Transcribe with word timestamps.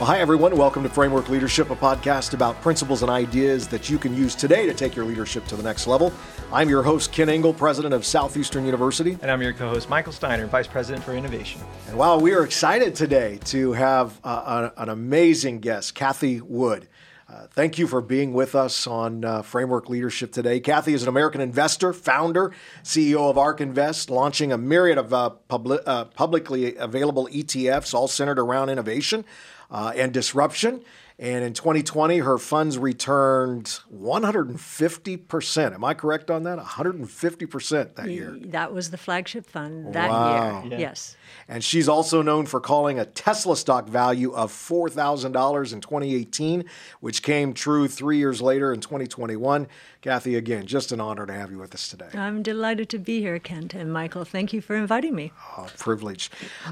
Well, 0.00 0.06
hi, 0.06 0.18
everyone. 0.20 0.56
Welcome 0.56 0.82
to 0.84 0.88
Framework 0.88 1.28
Leadership, 1.28 1.68
a 1.68 1.76
podcast 1.76 2.32
about 2.32 2.58
principles 2.62 3.02
and 3.02 3.10
ideas 3.10 3.68
that 3.68 3.90
you 3.90 3.98
can 3.98 4.16
use 4.16 4.34
today 4.34 4.64
to 4.64 4.72
take 4.72 4.96
your 4.96 5.04
leadership 5.04 5.44
to 5.48 5.56
the 5.56 5.62
next 5.62 5.86
level. 5.86 6.10
I'm 6.50 6.70
your 6.70 6.82
host, 6.82 7.12
Kent 7.12 7.28
Ingle, 7.28 7.52
president 7.52 7.92
of 7.92 8.06
Southeastern 8.06 8.64
University. 8.64 9.18
And 9.20 9.30
I'm 9.30 9.42
your 9.42 9.52
co 9.52 9.68
host, 9.68 9.90
Michael 9.90 10.14
Steiner, 10.14 10.46
vice 10.46 10.66
president 10.66 11.04
for 11.04 11.12
innovation. 11.12 11.60
And 11.86 11.98
wow, 11.98 12.18
we 12.18 12.32
are 12.32 12.44
excited 12.44 12.94
today 12.94 13.40
to 13.44 13.72
have 13.74 14.18
uh, 14.24 14.70
an 14.78 14.88
amazing 14.88 15.60
guest, 15.60 15.94
Cathie 15.94 16.40
Wood. 16.40 16.88
Uh, 17.28 17.46
thank 17.50 17.78
you 17.78 17.86
for 17.86 18.00
being 18.00 18.32
with 18.32 18.54
us 18.54 18.86
on 18.86 19.22
uh, 19.22 19.42
Framework 19.42 19.90
Leadership 19.90 20.32
today. 20.32 20.60
Kathy 20.60 20.94
is 20.94 21.02
an 21.02 21.08
American 21.10 21.42
investor, 21.42 21.92
founder, 21.92 22.52
CEO 22.82 23.28
of 23.30 23.36
ARK 23.36 23.60
Invest, 23.60 24.08
launching 24.08 24.50
a 24.50 24.58
myriad 24.58 24.96
of 24.96 25.12
uh, 25.12 25.28
public, 25.28 25.82
uh, 25.86 26.06
publicly 26.06 26.74
available 26.74 27.28
ETFs, 27.30 27.92
all 27.92 28.08
centered 28.08 28.38
around 28.38 28.70
innovation 28.70 29.26
uh, 29.70 29.92
and 29.96 30.12
disruption. 30.12 30.82
And 31.20 31.44
in 31.44 31.52
2020, 31.52 32.20
her 32.20 32.38
funds 32.38 32.78
returned 32.78 33.66
150%. 33.94 35.74
Am 35.74 35.84
I 35.84 35.92
correct 35.92 36.30
on 36.30 36.44
that? 36.44 36.58
150% 36.58 37.94
that 37.96 38.08
year. 38.08 38.38
That 38.40 38.72
was 38.72 38.90
the 38.90 38.96
flagship 38.96 39.44
fund 39.44 39.92
that 39.92 40.08
wow. 40.08 40.62
year. 40.62 40.72
Yeah. 40.72 40.78
Yes. 40.78 41.18
And 41.46 41.62
she's 41.62 41.90
also 41.90 42.22
known 42.22 42.46
for 42.46 42.58
calling 42.58 42.98
a 42.98 43.04
Tesla 43.04 43.54
stock 43.58 43.86
value 43.86 44.32
of 44.32 44.50
$4,000 44.50 45.26
in 45.74 45.82
2018, 45.82 46.64
which 47.00 47.22
came 47.22 47.52
true 47.52 47.86
three 47.86 48.16
years 48.16 48.40
later 48.40 48.72
in 48.72 48.80
2021. 48.80 49.68
Cathie, 50.00 50.36
again, 50.36 50.64
just 50.64 50.90
an 50.90 51.02
honor 51.02 51.26
to 51.26 51.34
have 51.34 51.50
you 51.50 51.58
with 51.58 51.74
us 51.74 51.86
today. 51.86 52.08
I'm 52.14 52.42
delighted 52.42 52.88
to 52.88 52.98
be 52.98 53.20
here, 53.20 53.38
Kent 53.38 53.74
and 53.74 53.92
Michael. 53.92 54.24
Thank 54.24 54.54
you 54.54 54.62
for 54.62 54.74
inviting 54.74 55.14
me. 55.14 55.32
Oh, 55.58 55.68
privilege. 55.76 56.30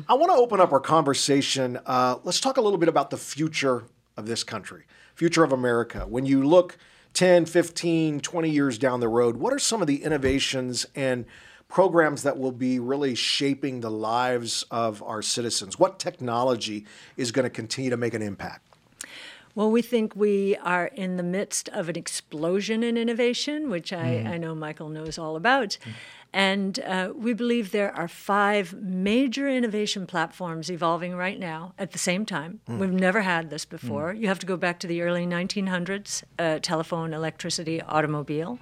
I 0.09 0.15
want 0.15 0.33
to 0.33 0.39
open 0.39 0.59
up 0.59 0.73
our 0.73 0.81
conversation. 0.81 1.79
Uh, 1.85 2.17
let's 2.25 2.41
talk 2.41 2.57
a 2.57 2.63
little 2.63 2.79
bit 2.79 2.89
about 2.89 3.11
the 3.11 3.19
future 3.19 3.85
of 4.19 4.27
this 4.27 4.45
country, 4.45 4.85
future 5.15 5.45
of 5.45 5.53
America. 5.53 6.05
When 6.07 6.27
you 6.27 6.45
look 6.45 6.77
10, 7.15 7.47
15, 7.47 8.21
20 8.21 8.51
years 8.51 8.77
down 8.77 9.01
the 9.01 9.09
road, 9.09 9.37
what 9.37 9.53
are 9.53 9.59
some 9.59 9.81
of 9.81 9.87
the 9.87 10.03
innovations 10.03 10.85
and 10.95 11.25
programs 11.69 12.25
that 12.25 12.37
will 12.37 12.53
be 12.53 12.79
really 12.79 13.15
shaping 13.15 13.81
the 13.81 13.91
lives 13.91 14.65
of 14.71 15.03
our 15.03 15.23
citizens? 15.23 15.79
What 15.79 15.99
technology 15.99 16.85
is 17.17 17.31
going 17.31 17.45
to 17.45 17.51
continue 17.51 17.91
to 17.91 17.97
make 17.97 18.13
an 18.13 18.23
impact? 18.23 18.65
Well, 19.55 19.71
we 19.71 19.83
think 19.83 20.15
we 20.15 20.57
are 20.59 20.87
in 20.87 21.17
the 21.17 21.23
midst 21.23 21.69
of 21.71 21.89
an 21.89 21.97
explosion 21.97 22.83
in 22.83 22.97
innovation, 22.97 23.71
which 23.71 23.93
I, 23.93 24.23
mm. 24.25 24.29
I 24.29 24.37
know 24.37 24.55
Michael 24.55 24.89
knows 24.89 25.19
all 25.19 25.35
about. 25.35 25.79
Mm. 25.83 25.93
And 26.33 26.79
uh, 26.81 27.13
we 27.15 27.33
believe 27.33 27.71
there 27.71 27.95
are 27.97 28.07
five 28.07 28.75
major 28.75 29.49
innovation 29.49 30.07
platforms 30.07 30.71
evolving 30.71 31.17
right 31.17 31.39
now 31.39 31.73
at 31.79 31.93
the 31.93 31.99
same 31.99 32.27
time. 32.27 32.61
Mm. 32.69 32.79
We've 32.79 32.93
never 32.93 33.23
had 33.23 33.49
this 33.51 33.65
before. 33.65 34.13
Mm. 34.13 34.21
You 34.21 34.29
have 34.29 34.39
to 34.41 34.47
go 34.47 34.57
back 34.57 34.79
to 34.81 34.87
the 34.87 35.01
early 35.03 35.27
1900s 35.27 36.25
uh, 36.39 36.59
telephone, 36.61 37.15
electricity, 37.15 37.81
automobile. 37.81 38.59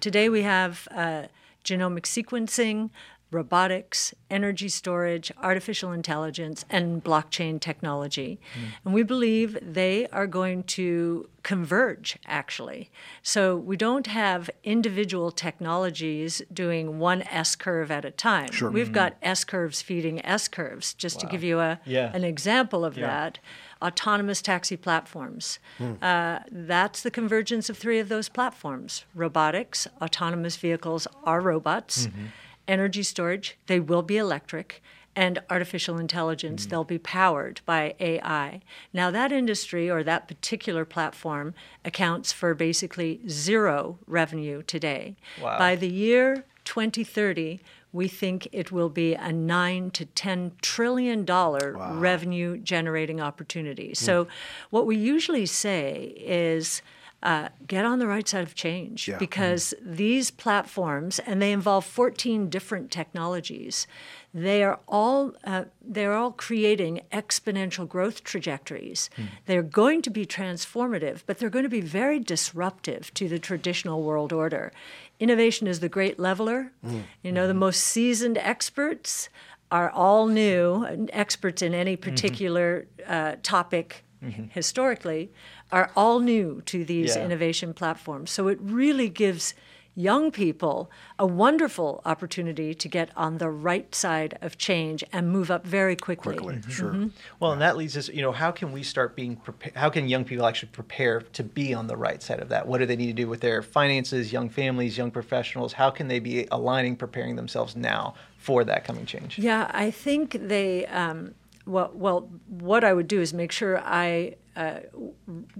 Today 0.00 0.28
we 0.28 0.42
have 0.42 0.86
uh, 0.90 1.24
genomic 1.64 2.02
sequencing, 2.02 2.90
robotics, 3.36 4.14
energy 4.30 4.68
storage, 4.68 5.30
artificial 5.42 5.92
intelligence, 5.92 6.64
and 6.70 7.04
blockchain 7.04 7.60
technology. 7.60 8.40
Mm. 8.54 8.68
And 8.84 8.94
we 8.94 9.02
believe 9.02 9.58
they 9.60 10.06
are 10.08 10.26
going 10.26 10.62
to 10.78 11.28
converge, 11.42 12.18
actually. 12.26 12.90
So 13.22 13.54
we 13.54 13.76
don't 13.76 14.06
have 14.06 14.48
individual 14.64 15.30
technologies 15.30 16.40
doing 16.50 16.98
one 16.98 17.22
S 17.22 17.54
curve 17.54 17.90
at 17.90 18.04
a 18.06 18.10
time. 18.10 18.50
Sure. 18.52 18.70
We've 18.70 18.86
mm-hmm. 18.86 18.94
got 18.94 19.16
S 19.22 19.44
curves 19.44 19.82
feeding 19.82 20.24
S 20.24 20.48
curves. 20.48 20.94
Just 20.94 21.16
wow. 21.16 21.20
to 21.20 21.26
give 21.28 21.44
you 21.44 21.60
a, 21.60 21.78
yeah. 21.84 22.10
an 22.14 22.24
example 22.24 22.86
of 22.86 22.96
yeah. 22.96 23.06
that, 23.06 23.38
autonomous 23.82 24.40
taxi 24.40 24.78
platforms. 24.78 25.58
Mm. 25.78 26.02
Uh, 26.02 26.40
that's 26.50 27.02
the 27.02 27.10
convergence 27.10 27.68
of 27.68 27.76
three 27.76 27.98
of 27.98 28.08
those 28.08 28.30
platforms 28.30 29.04
robotics, 29.14 29.86
autonomous 30.00 30.56
vehicles 30.56 31.06
are 31.24 31.42
robots. 31.42 32.06
Mm-hmm 32.06 32.26
energy 32.68 33.02
storage, 33.02 33.58
they 33.66 33.80
will 33.80 34.02
be 34.02 34.16
electric, 34.16 34.82
and 35.16 35.38
artificial 35.48 35.98
intelligence, 35.98 36.62
mm-hmm. 36.62 36.70
they'll 36.70 36.84
be 36.84 36.98
powered 36.98 37.62
by 37.64 37.94
AI. 37.98 38.60
Now, 38.92 39.10
that 39.10 39.32
industry 39.32 39.90
or 39.90 40.04
that 40.04 40.28
particular 40.28 40.84
platform 40.84 41.54
accounts 41.86 42.32
for 42.32 42.54
basically 42.54 43.20
zero 43.26 43.98
revenue 44.06 44.62
today. 44.62 45.16
Wow. 45.40 45.58
By 45.58 45.74
the 45.74 45.88
year 45.88 46.44
2030, 46.66 47.60
we 47.92 48.08
think 48.08 48.46
it 48.52 48.70
will 48.70 48.90
be 48.90 49.14
a 49.14 49.32
nine 49.32 49.90
to 49.92 50.04
ten 50.04 50.52
trillion 50.60 51.24
dollar 51.24 51.76
wow. 51.78 51.94
revenue 51.94 52.58
generating 52.58 53.22
opportunity. 53.22 53.90
Mm. 53.90 53.96
So, 53.96 54.28
what 54.68 54.84
we 54.84 54.96
usually 54.96 55.46
say 55.46 56.12
is 56.18 56.82
uh, 57.22 57.48
get 57.66 57.84
on 57.84 57.98
the 57.98 58.06
right 58.06 58.28
side 58.28 58.42
of 58.42 58.54
change 58.54 59.08
yeah. 59.08 59.16
because 59.16 59.74
mm. 59.82 59.96
these 59.96 60.30
platforms, 60.30 61.18
and 61.20 61.40
they 61.40 61.50
involve 61.50 61.84
14 61.84 62.48
different 62.50 62.90
technologies, 62.90 63.86
they 64.34 64.62
are 64.62 64.78
all 64.86 65.32
uh, 65.44 65.64
they're 65.80 66.12
all 66.12 66.30
creating 66.30 67.00
exponential 67.10 67.88
growth 67.88 68.22
trajectories. 68.22 69.08
Mm. 69.16 69.26
They're 69.46 69.62
going 69.62 70.02
to 70.02 70.10
be 70.10 70.26
transformative, 70.26 71.22
but 71.26 71.38
they're 71.38 71.50
going 71.50 71.62
to 71.62 71.70
be 71.70 71.80
very 71.80 72.18
disruptive 72.18 73.12
to 73.14 73.28
the 73.28 73.38
traditional 73.38 74.02
world 74.02 74.32
order. 74.32 74.72
Innovation 75.18 75.66
is 75.66 75.80
the 75.80 75.88
great 75.88 76.18
leveler. 76.18 76.72
Mm. 76.84 77.04
You 77.22 77.32
know, 77.32 77.42
mm-hmm. 77.42 77.48
the 77.48 77.54
most 77.54 77.80
seasoned 77.82 78.36
experts 78.38 79.30
are 79.70 79.90
all 79.90 80.26
new, 80.26 81.06
experts 81.12 81.62
in 81.62 81.74
any 81.74 81.96
mm-hmm. 81.96 82.10
particular 82.10 82.86
mm-hmm. 82.98 83.12
uh, 83.12 83.36
topic 83.42 84.04
mm-hmm. 84.22 84.44
historically 84.50 85.30
are 85.72 85.90
all 85.96 86.20
new 86.20 86.62
to 86.66 86.84
these 86.84 87.16
yeah. 87.16 87.24
innovation 87.24 87.74
platforms. 87.74 88.30
So 88.30 88.48
it 88.48 88.58
really 88.60 89.08
gives 89.08 89.54
young 89.98 90.30
people 90.30 90.90
a 91.18 91.26
wonderful 91.26 92.02
opportunity 92.04 92.74
to 92.74 92.86
get 92.86 93.10
on 93.16 93.38
the 93.38 93.48
right 93.48 93.94
side 93.94 94.38
of 94.42 94.58
change 94.58 95.02
and 95.10 95.30
move 95.30 95.50
up 95.50 95.66
very 95.66 95.96
quickly. 95.96 96.36
Quickly, 96.36 96.56
mm-hmm. 96.56 96.70
sure. 96.70 96.90
Mm-hmm. 96.90 97.08
Well, 97.40 97.52
and 97.52 97.62
that 97.62 97.78
leads 97.78 97.96
us, 97.96 98.08
you 98.10 98.20
know, 98.20 98.30
how 98.30 98.50
can 98.50 98.72
we 98.72 98.82
start 98.82 99.16
being 99.16 99.36
prepared? 99.36 99.74
How 99.74 99.88
can 99.88 100.06
young 100.06 100.24
people 100.24 100.46
actually 100.46 100.68
prepare 100.68 101.22
to 101.22 101.42
be 101.42 101.72
on 101.72 101.86
the 101.86 101.96
right 101.96 102.22
side 102.22 102.40
of 102.40 102.50
that? 102.50 102.68
What 102.68 102.78
do 102.78 102.86
they 102.86 102.96
need 102.96 103.06
to 103.06 103.12
do 103.14 103.26
with 103.26 103.40
their 103.40 103.62
finances, 103.62 104.32
young 104.32 104.50
families, 104.50 104.98
young 104.98 105.10
professionals? 105.10 105.72
How 105.72 105.88
can 105.88 106.08
they 106.08 106.18
be 106.18 106.46
aligning, 106.50 106.96
preparing 106.96 107.36
themselves 107.36 107.74
now 107.74 108.14
for 108.36 108.64
that 108.64 108.84
coming 108.84 109.06
change? 109.06 109.38
Yeah, 109.38 109.70
I 109.72 109.90
think 109.90 110.36
they. 110.38 110.86
Um, 110.86 111.34
well, 111.66 111.90
well, 111.94 112.28
what 112.48 112.84
I 112.84 112.92
would 112.92 113.08
do 113.08 113.20
is 113.20 113.34
make 113.34 113.52
sure 113.52 113.80
I 113.84 114.36
uh, 114.56 114.80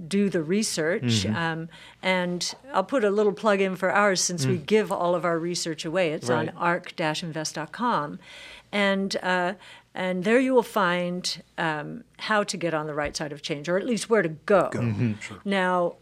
do 0.09 0.31
the 0.31 0.43
research. 0.43 1.03
Mm-hmm. 1.03 1.37
Um, 1.37 1.69
and 2.03 2.55
I'll 2.73 2.85
put 2.85 3.05
a 3.05 3.11
little 3.11 3.33
plug 3.33 3.61
in 3.61 3.77
for 3.77 3.91
ours 3.91 4.21
since 4.21 4.47
mm. 4.47 4.51
we 4.51 4.57
give 4.57 4.91
all 4.91 5.15
of 5.15 5.25
our 5.25 5.39
research 5.39 5.85
away. 5.85 6.13
It's 6.13 6.29
right. 6.29 6.49
on 6.49 6.57
ark-invest.com. 6.57 8.19
And 8.73 9.17
uh, 9.23 9.55
and 9.95 10.25
there 10.25 10.39
you 10.39 10.53
will 10.53 10.63
find 10.63 11.43
um, 11.57 12.05
how 12.19 12.43
to 12.45 12.57
get 12.57 12.75
on 12.75 12.87
the 12.87 12.95
right 12.95 13.17
side 13.17 13.33
of 13.33 13.41
change, 13.41 13.69
or 13.69 13.79
at 13.79 13.87
least 13.87 14.11
where 14.11 14.23
to 14.23 14.29
go. 14.29 14.69
go. 14.71 14.81
Mm-hmm. 14.81 15.15
Sure. 15.21 15.39
Now, 15.45 15.97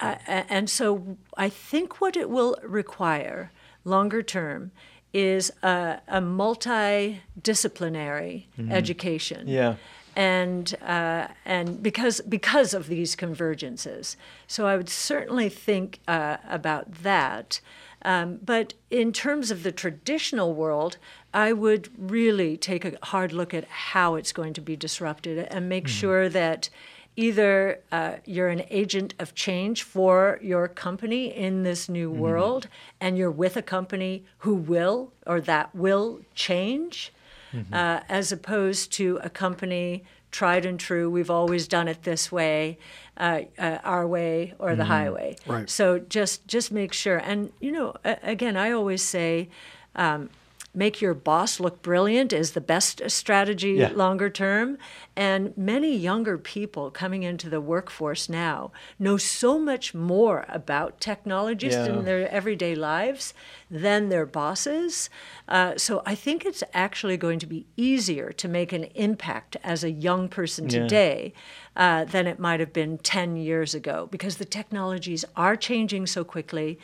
uh, 0.00 0.16
and 0.26 0.68
so 0.68 1.16
I 1.36 1.48
think 1.48 2.00
what 2.00 2.16
it 2.16 2.28
will 2.28 2.56
require 2.62 3.52
longer 3.84 4.22
term 4.22 4.72
is 5.12 5.52
a, 5.62 6.00
a 6.08 6.20
multidisciplinary 6.20 8.46
mm-hmm. 8.58 8.72
education. 8.72 9.48
Yeah. 9.48 9.74
And 10.14 10.74
uh, 10.82 11.28
and 11.44 11.82
because 11.82 12.22
because 12.22 12.72
of 12.72 12.88
these 12.88 13.14
convergences, 13.14 14.16
so 14.46 14.66
I 14.66 14.78
would 14.78 14.88
certainly 14.88 15.50
think 15.50 16.00
uh, 16.08 16.38
about 16.48 17.02
that. 17.02 17.60
Um, 18.00 18.38
but 18.42 18.72
in 18.90 19.12
terms 19.12 19.50
of 19.50 19.62
the 19.62 19.72
traditional 19.72 20.54
world, 20.54 20.96
I 21.34 21.52
would 21.52 21.90
really 21.98 22.56
take 22.56 22.86
a 22.86 22.96
hard 23.02 23.32
look 23.32 23.52
at 23.52 23.68
how 23.68 24.14
it's 24.14 24.32
going 24.32 24.54
to 24.54 24.62
be 24.62 24.76
disrupted 24.76 25.48
and 25.50 25.68
make 25.68 25.84
mm-hmm. 25.84 26.00
sure 26.00 26.28
that 26.30 26.70
either 27.16 27.80
uh, 27.90 28.16
you're 28.24 28.48
an 28.48 28.62
agent 28.70 29.14
of 29.18 29.34
change 29.34 29.82
for 29.82 30.38
your 30.42 30.68
company 30.68 31.34
in 31.34 31.62
this 31.62 31.88
new 31.88 32.10
mm-hmm. 32.10 32.20
world 32.20 32.68
and 33.00 33.16
you're 33.16 33.30
with 33.30 33.56
a 33.56 33.62
company 33.62 34.24
who 34.38 34.54
will 34.54 35.12
or 35.26 35.40
that 35.40 35.74
will 35.74 36.20
change 36.34 37.12
mm-hmm. 37.52 37.72
uh, 37.72 38.00
as 38.08 38.30
opposed 38.30 38.92
to 38.92 39.18
a 39.22 39.30
company 39.30 40.04
tried 40.30 40.66
and 40.66 40.78
true 40.78 41.08
we've 41.08 41.30
always 41.30 41.66
done 41.66 41.88
it 41.88 42.02
this 42.02 42.30
way 42.30 42.76
uh, 43.16 43.40
uh 43.58 43.78
our 43.84 44.06
way 44.06 44.52
or 44.58 44.76
the 44.76 44.82
mm-hmm. 44.82 44.92
highway 44.92 45.36
right. 45.46 45.70
so 45.70 45.98
just 45.98 46.46
just 46.46 46.70
make 46.70 46.92
sure 46.92 47.16
and 47.18 47.50
you 47.60 47.72
know 47.72 47.94
again 48.04 48.56
i 48.56 48.70
always 48.70 49.02
say 49.02 49.48
um, 49.94 50.28
make 50.76 51.00
your 51.00 51.14
boss 51.14 51.58
look 51.58 51.80
brilliant 51.80 52.32
is 52.34 52.52
the 52.52 52.60
best 52.60 53.00
strategy 53.10 53.72
Yeah. 53.72 53.92
longer 53.94 54.28
term. 54.28 54.76
And 55.16 55.56
many 55.56 55.96
younger 55.96 56.36
people 56.36 56.90
coming 56.90 57.22
into 57.22 57.48
the 57.48 57.60
workforce 57.62 58.28
now 58.28 58.70
know 58.98 59.16
so 59.16 59.58
much 59.58 59.94
more 59.94 60.44
about 60.48 61.00
technology 61.00 61.68
just 61.68 61.88
Yeah. 61.88 61.96
in 61.98 62.04
their 62.04 62.28
everyday 62.30 62.74
lives 62.74 63.32
than 63.70 64.10
their 64.10 64.26
bosses. 64.26 65.08
Uh, 65.48 65.72
so 65.78 66.02
I 66.04 66.14
think 66.14 66.44
it's 66.44 66.62
actually 66.74 67.16
going 67.16 67.38
to 67.38 67.46
be 67.46 67.64
easier 67.78 68.30
to 68.32 68.46
make 68.46 68.72
an 68.74 68.84
impact 68.94 69.56
as 69.64 69.82
a 69.82 69.90
young 69.90 70.28
person 70.28 70.68
Yeah. 70.68 70.80
today 70.82 71.32
uh, 71.74 72.04
than 72.04 72.26
it 72.26 72.38
might 72.38 72.60
have 72.60 72.72
been 72.74 72.98
10 72.98 73.36
years 73.36 73.74
ago 73.74 74.08
because 74.10 74.36
the 74.36 74.44
technologies 74.44 75.24
are 75.36 75.56
changing 75.56 76.06
so 76.06 76.22
quickly. 76.24 76.78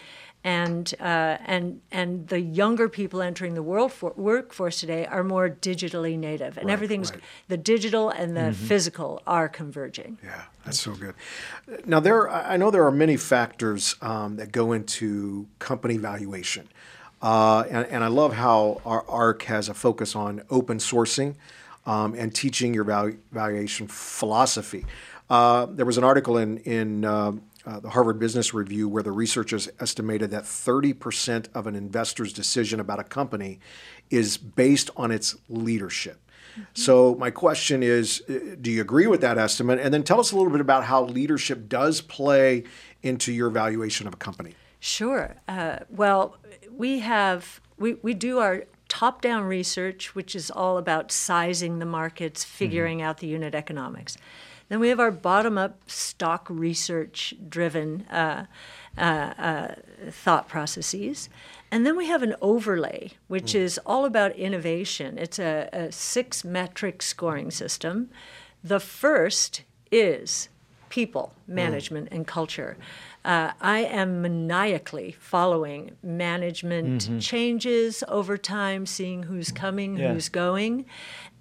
And, 0.44 0.92
uh, 0.98 1.38
and, 1.46 1.80
and 1.92 2.26
the 2.26 2.40
younger 2.40 2.88
people 2.88 3.22
entering 3.22 3.54
the 3.54 3.62
world 3.62 3.92
for, 3.92 4.12
workforce 4.16 4.80
today 4.80 5.06
are 5.06 5.22
more 5.22 5.48
digitally 5.48 6.18
native, 6.18 6.58
and 6.58 6.66
Right, 6.66 6.72
everything's 6.72 7.12
right. 7.12 7.20
the 7.46 7.56
digital 7.56 8.10
and 8.10 8.36
the 8.36 8.52
physical 8.52 9.22
are 9.24 9.48
converging. 9.48 10.18
Yeah, 10.24 10.42
that's 10.64 10.80
so 10.80 10.94
good. 10.94 11.14
Now, 11.86 12.00
there, 12.00 12.28
I 12.28 12.54
I 12.54 12.56
know 12.56 12.72
there 12.72 12.84
are 12.84 12.90
many 12.90 13.16
factors 13.16 13.94
um, 14.02 14.34
that 14.36 14.50
go 14.50 14.72
into 14.72 15.46
company 15.60 15.96
valuation, 15.96 16.66
uh, 17.22 17.62
and, 17.70 17.86
and 17.86 18.02
I 18.02 18.08
love 18.08 18.32
how 18.34 18.80
our 18.84 19.04
ARK 19.08 19.42
has 19.44 19.68
a 19.68 19.74
focus 19.74 20.16
on 20.16 20.42
open 20.50 20.78
sourcing 20.78 21.36
um, 21.86 22.14
and 22.14 22.34
teaching 22.34 22.74
your 22.74 22.84
valu- 22.84 23.18
valuation 23.30 23.86
philosophy. 23.86 24.86
Uh, 25.30 25.66
there 25.66 25.86
was 25.86 25.98
an 25.98 26.04
article 26.04 26.36
in 26.36 26.58
in 26.58 27.04
uh, 27.66 27.80
the 27.80 27.90
Harvard 27.90 28.18
Business 28.18 28.52
Review 28.52 28.88
where 28.88 29.02
the 29.02 29.12
researchers 29.12 29.68
estimated 29.80 30.30
that 30.30 30.44
30% 30.44 31.48
of 31.54 31.66
an 31.66 31.74
investor's 31.74 32.32
decision 32.32 32.80
about 32.80 32.98
a 32.98 33.04
company 33.04 33.60
is 34.10 34.36
based 34.36 34.90
on 34.96 35.10
its 35.10 35.36
leadership. 35.48 36.18
So 36.74 37.14
my 37.14 37.30
question 37.30 37.82
is, 37.82 38.22
uh, 38.28 38.56
do 38.60 38.70
you 38.70 38.80
agree 38.80 39.06
with 39.06 39.20
that 39.22 39.38
estimate? 39.38 39.78
And 39.80 39.92
then 39.92 40.02
tell 40.02 40.20
us 40.20 40.32
a 40.32 40.36
little 40.36 40.52
bit 40.52 40.60
about 40.60 40.84
how 40.84 41.04
leadership 41.04 41.68
does 41.68 42.00
play 42.00 42.64
into 43.02 43.32
your 43.32 43.50
valuation 43.50 44.06
of 44.06 44.14
a 44.14 44.18
company. 44.18 44.54
Sure. 44.78 45.36
Uh, 45.48 45.78
well, 45.88 46.36
we 46.70 46.98
have 46.98 47.60
we, 47.78 47.94
we 47.94 48.14
do 48.14 48.38
our 48.38 48.64
top-down 48.88 49.44
research, 49.44 50.14
which 50.14 50.36
is 50.36 50.50
all 50.50 50.76
about 50.76 51.10
sizing 51.10 51.78
the 51.78 51.86
markets, 51.86 52.44
figuring 52.44 53.00
out 53.00 53.18
the 53.18 53.26
unit 53.26 53.54
economics. 53.54 54.18
Then 54.72 54.80
we 54.80 54.88
have 54.88 55.00
our 55.00 55.10
bottom-up 55.10 55.82
stock 55.86 56.46
research-driven 56.48 58.06
uh, 58.10 58.46
uh, 58.96 59.00
uh, 59.00 59.74
thought 60.10 60.48
processes. 60.48 61.28
And 61.70 61.84
then 61.84 61.94
we 61.94 62.06
have 62.06 62.22
an 62.22 62.34
overlay, 62.40 63.10
which 63.28 63.54
is 63.54 63.76
all 63.84 64.06
about 64.06 64.34
innovation. 64.34 65.18
It's 65.18 65.38
a, 65.38 65.68
a 65.74 65.92
six 65.92 66.42
metric 66.42 67.02
scoring 67.02 67.50
system. 67.50 68.08
The 68.64 68.80
first 68.80 69.64
is 69.90 70.48
people, 70.88 71.34
management, 71.46 72.08
and 72.10 72.26
culture. 72.26 72.78
Uh, 73.24 73.52
I 73.60 73.80
am 73.80 74.20
maniacally 74.20 75.12
following 75.12 75.92
management 76.02 77.20
changes 77.20 78.02
over 78.08 78.36
time, 78.36 78.84
seeing 78.84 79.24
who's 79.24 79.52
coming, 79.52 79.96
Yeah. 79.96 80.12
who's 80.12 80.28
going, 80.28 80.86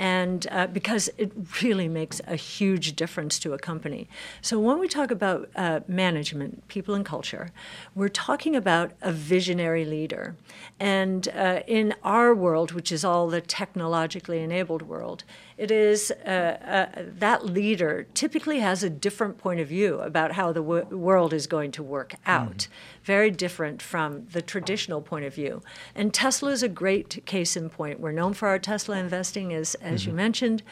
and 0.01 0.47
uh, 0.49 0.65
because 0.65 1.11
it 1.19 1.31
really 1.61 1.87
makes 1.87 2.21
a 2.25 2.35
huge 2.35 2.95
difference 2.95 3.37
to 3.37 3.53
a 3.53 3.59
company. 3.59 4.09
So 4.41 4.59
when 4.59 4.79
we 4.79 4.87
talk 4.87 5.11
about 5.11 5.47
uh, 5.55 5.81
management, 5.87 6.67
people, 6.67 6.95
and 6.95 7.05
culture, 7.05 7.51
we're 7.93 8.09
talking 8.09 8.55
about 8.55 8.93
a 9.03 9.11
visionary 9.11 9.85
leader. 9.85 10.35
And 10.79 11.27
uh, 11.27 11.61
in 11.67 11.93
our 12.03 12.33
world, 12.33 12.71
which 12.71 12.91
is 12.91 13.05
all 13.05 13.27
the 13.27 13.41
technologically 13.41 14.39
enabled 14.39 14.81
world, 14.81 15.23
it 15.57 15.71
is 15.71 16.11
uh, 16.25 16.89
uh, 16.95 17.03
that 17.19 17.45
leader 17.45 18.07
typically 18.13 18.59
has 18.59 18.83
a 18.83 18.89
different 18.89 19.37
point 19.37 19.59
of 19.59 19.67
view 19.67 19.99
about 19.99 20.33
how 20.33 20.51
the 20.51 20.61
w- 20.61 20.85
world 20.97 21.33
is 21.33 21.47
going 21.47 21.71
to 21.71 21.83
work 21.83 22.15
out. 22.25 22.67
Very 23.03 23.31
different 23.31 23.81
from 23.81 24.27
the 24.31 24.41
traditional 24.41 25.01
point 25.01 25.25
of 25.25 25.33
view. 25.33 25.61
And 25.95 26.13
Tesla 26.13 26.51
is 26.51 26.63
a 26.63 26.69
great 26.69 27.25
case 27.25 27.55
in 27.55 27.69
point. 27.69 27.99
We're 27.99 28.11
known 28.11 28.33
for 28.33 28.47
our 28.47 28.59
Tesla 28.59 28.97
investing, 28.97 29.53
as, 29.53 29.75
as 29.75 30.05
you 30.05 30.13
mentioned. 30.13 30.63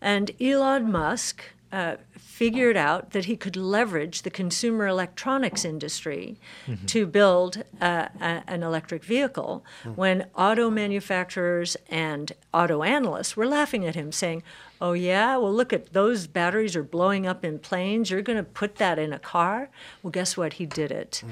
And 0.00 0.30
Elon 0.40 0.90
Musk 0.90 1.42
uh, 1.72 1.96
figured 2.16 2.76
out 2.76 3.10
that 3.10 3.24
he 3.24 3.36
could 3.36 3.56
leverage 3.56 4.22
the 4.22 4.30
consumer 4.30 4.86
electronics 4.86 5.64
industry 5.64 6.38
to 6.86 7.06
build 7.06 7.62
uh, 7.80 8.08
a, 8.20 8.42
an 8.46 8.62
electric 8.62 9.02
vehicle 9.02 9.64
when 9.96 10.26
auto 10.36 10.70
manufacturers 10.70 11.76
and 11.90 12.32
auto 12.54 12.82
analysts 12.82 13.36
were 13.36 13.46
laughing 13.46 13.84
at 13.86 13.94
him, 13.94 14.12
saying, 14.12 14.42
Oh, 14.78 14.92
yeah, 14.92 15.38
well, 15.38 15.52
look 15.52 15.72
at 15.72 15.94
those 15.94 16.26
batteries 16.26 16.76
are 16.76 16.82
blowing 16.82 17.26
up 17.26 17.42
in 17.42 17.58
planes. 17.58 18.10
You're 18.10 18.20
going 18.20 18.36
to 18.36 18.42
put 18.42 18.76
that 18.76 18.98
in 18.98 19.10
a 19.14 19.18
car? 19.18 19.70
Well, 20.02 20.10
guess 20.10 20.36
what? 20.36 20.54
He 20.54 20.66
did 20.66 20.92
it 20.92 21.22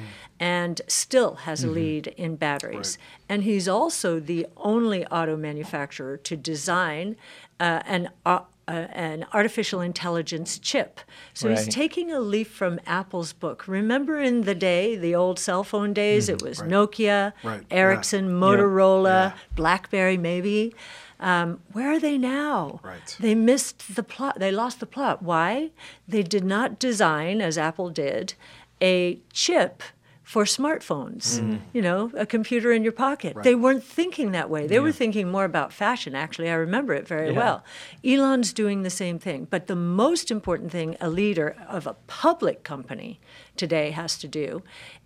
and 0.40 0.80
still 0.88 1.34
has 1.34 1.62
a 1.62 1.68
lead 1.68 2.06
in 2.16 2.36
batteries. 2.36 2.96
And 3.28 3.42
he's 3.44 3.68
also 3.68 4.18
the 4.18 4.46
only 4.56 5.04
auto 5.06 5.36
manufacturer 5.36 6.16
to 6.16 6.36
design 6.36 7.16
uh, 7.60 7.82
an 7.84 8.08
uh, 8.24 8.40
uh, 8.66 8.86
an 8.92 9.26
artificial 9.32 9.80
intelligence 9.80 10.58
chip. 10.58 11.00
So 11.34 11.48
he's 11.50 11.68
taking 11.68 12.10
a 12.12 12.20
leaf 12.20 12.48
from 12.50 12.80
Apple's 12.86 13.32
book. 13.32 13.68
Remember 13.68 14.18
in 14.20 14.42
the 14.42 14.54
day, 14.54 14.96
the 14.96 15.14
old 15.14 15.38
cell 15.38 15.64
phone 15.64 15.92
days, 15.92 16.28
it 16.28 16.42
was 16.42 16.60
Nokia, 16.60 17.32
Right. 17.42 17.62
Ericsson, 17.70 18.30
Motorola, 18.40 19.04
Yeah. 19.04 19.32
BlackBerry, 19.54 20.16
maybe. 20.16 20.74
Um, 21.20 21.60
where 21.72 21.90
are 21.92 22.00
they 22.00 22.18
now? 22.18 22.80
Right. 22.82 23.16
They 23.20 23.34
missed 23.34 23.94
the 23.96 24.02
plot. 24.02 24.38
They 24.38 24.50
lost 24.50 24.80
the 24.80 24.86
plot. 24.86 25.22
Why? 25.22 25.70
They 26.08 26.22
did 26.22 26.44
not 26.44 26.78
design, 26.78 27.40
as 27.40 27.56
Apple 27.56 27.90
did, 27.90 28.34
a 28.82 29.20
chip 29.32 29.82
for 30.24 30.44
smartphones. 30.44 31.60
You 31.72 31.82
know, 31.82 32.10
a 32.16 32.24
computer 32.26 32.72
in 32.72 32.82
your 32.82 32.92
pocket. 32.92 33.36
They 33.42 33.54
weren't 33.54 33.84
thinking 33.84 34.32
that 34.32 34.48
way. 34.50 34.66
They 34.66 34.80
were 34.80 34.90
thinking 34.90 35.30
more 35.30 35.44
about 35.44 35.72
fashion. 35.72 36.14
Actually, 36.14 36.50
I 36.50 36.54
remember 36.54 36.94
it 36.94 37.06
very 37.06 37.30
Yeah. 37.30 37.36
well. 37.38 37.64
Elon's 38.02 38.52
doing 38.52 38.82
the 38.82 38.90
same 38.90 39.18
thing. 39.18 39.46
But 39.48 39.66
the 39.66 39.76
most 39.76 40.30
important 40.30 40.72
thing 40.72 40.96
a 41.00 41.10
leader 41.10 41.54
of 41.68 41.86
a 41.86 41.92
public 42.06 42.64
company 42.64 43.20
today 43.54 43.90
has 43.90 44.18
to 44.18 44.26
do 44.26 44.62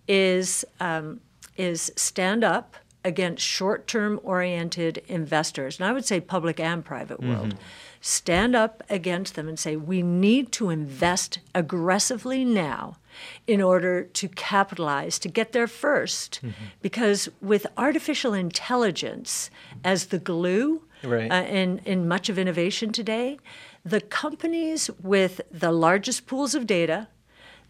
is 0.07 0.65
um, 0.79 1.19
is 1.57 1.91
stand 1.97 2.43
up 2.43 2.77
against 3.05 3.43
short-term 3.45 4.19
oriented 4.23 5.01
investors, 5.07 5.79
and 5.79 5.87
I 5.87 5.91
would 5.93 6.05
say 6.05 6.19
public 6.19 6.59
and 6.59 6.83
private 6.83 7.21
world. 7.21 7.55
Stand 8.01 8.55
up 8.55 8.83
against 8.89 9.35
them 9.35 9.47
and 9.49 9.57
say 9.59 9.75
we 9.75 10.01
need 10.01 10.51
to 10.53 10.69
invest 10.69 11.39
aggressively 11.55 12.43
now 12.45 12.97
in 13.47 13.61
order 13.61 14.03
to 14.03 14.27
capitalize 14.29 15.19
to 15.19 15.29
get 15.29 15.51
there 15.51 15.67
1st 15.67 16.53
because 16.81 17.29
with 17.41 17.65
artificial 17.77 18.33
intelligence 18.33 19.49
as 19.83 20.07
the 20.07 20.19
glue 20.19 20.83
Right. 21.03 21.31
uh, 21.31 21.43
in, 21.43 21.79
in 21.85 22.07
much 22.07 22.27
of 22.27 22.37
innovation 22.37 22.91
today, 22.91 23.37
the 23.85 24.01
companies 24.01 24.89
with 25.01 25.41
the 25.49 25.71
largest 25.71 26.27
pools 26.27 26.53
of 26.55 26.67
data, 26.67 27.07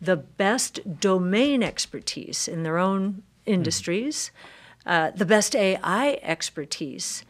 the 0.01 0.17
best 0.17 0.99
domain 0.99 1.61
expertise 1.61 2.47
in 2.47 2.63
their 2.63 2.77
own 2.77 3.21
industries, 3.45 4.31
uh, 4.85 5.11
the 5.11 5.25
best 5.25 5.55
AI 5.55 6.19
expertise, 6.23 7.23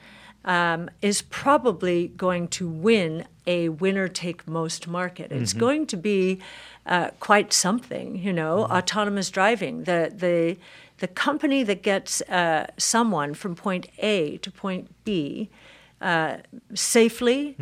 um, 0.46 0.90
is 1.02 1.22
probably 1.22 2.08
going 2.10 2.48
to 2.48 2.70
win 2.70 3.26
a 3.50 3.70
winner 3.84 4.08
take 4.08 4.48
most 4.48 4.88
market. 4.88 5.32
It's 5.32 5.54
going 5.66 5.88
to 5.88 5.98
be 5.98 6.40
uh, 6.86 7.10
quite 7.20 7.52
something, 7.52 8.08
you 8.28 8.34
know, 8.42 8.54
autonomous 8.78 9.30
driving. 9.32 9.86
The, 9.86 10.02
the, 10.26 10.58
the 11.04 11.08
company 11.08 11.64
that 11.64 11.82
gets 11.82 12.22
uh, 12.22 12.68
someone 12.78 13.34
from 13.34 13.56
point 13.56 13.86
A 13.98 14.38
to 14.46 14.52
point 14.52 14.86
B 15.04 15.14
uh, 16.00 16.38
safely 16.76 17.56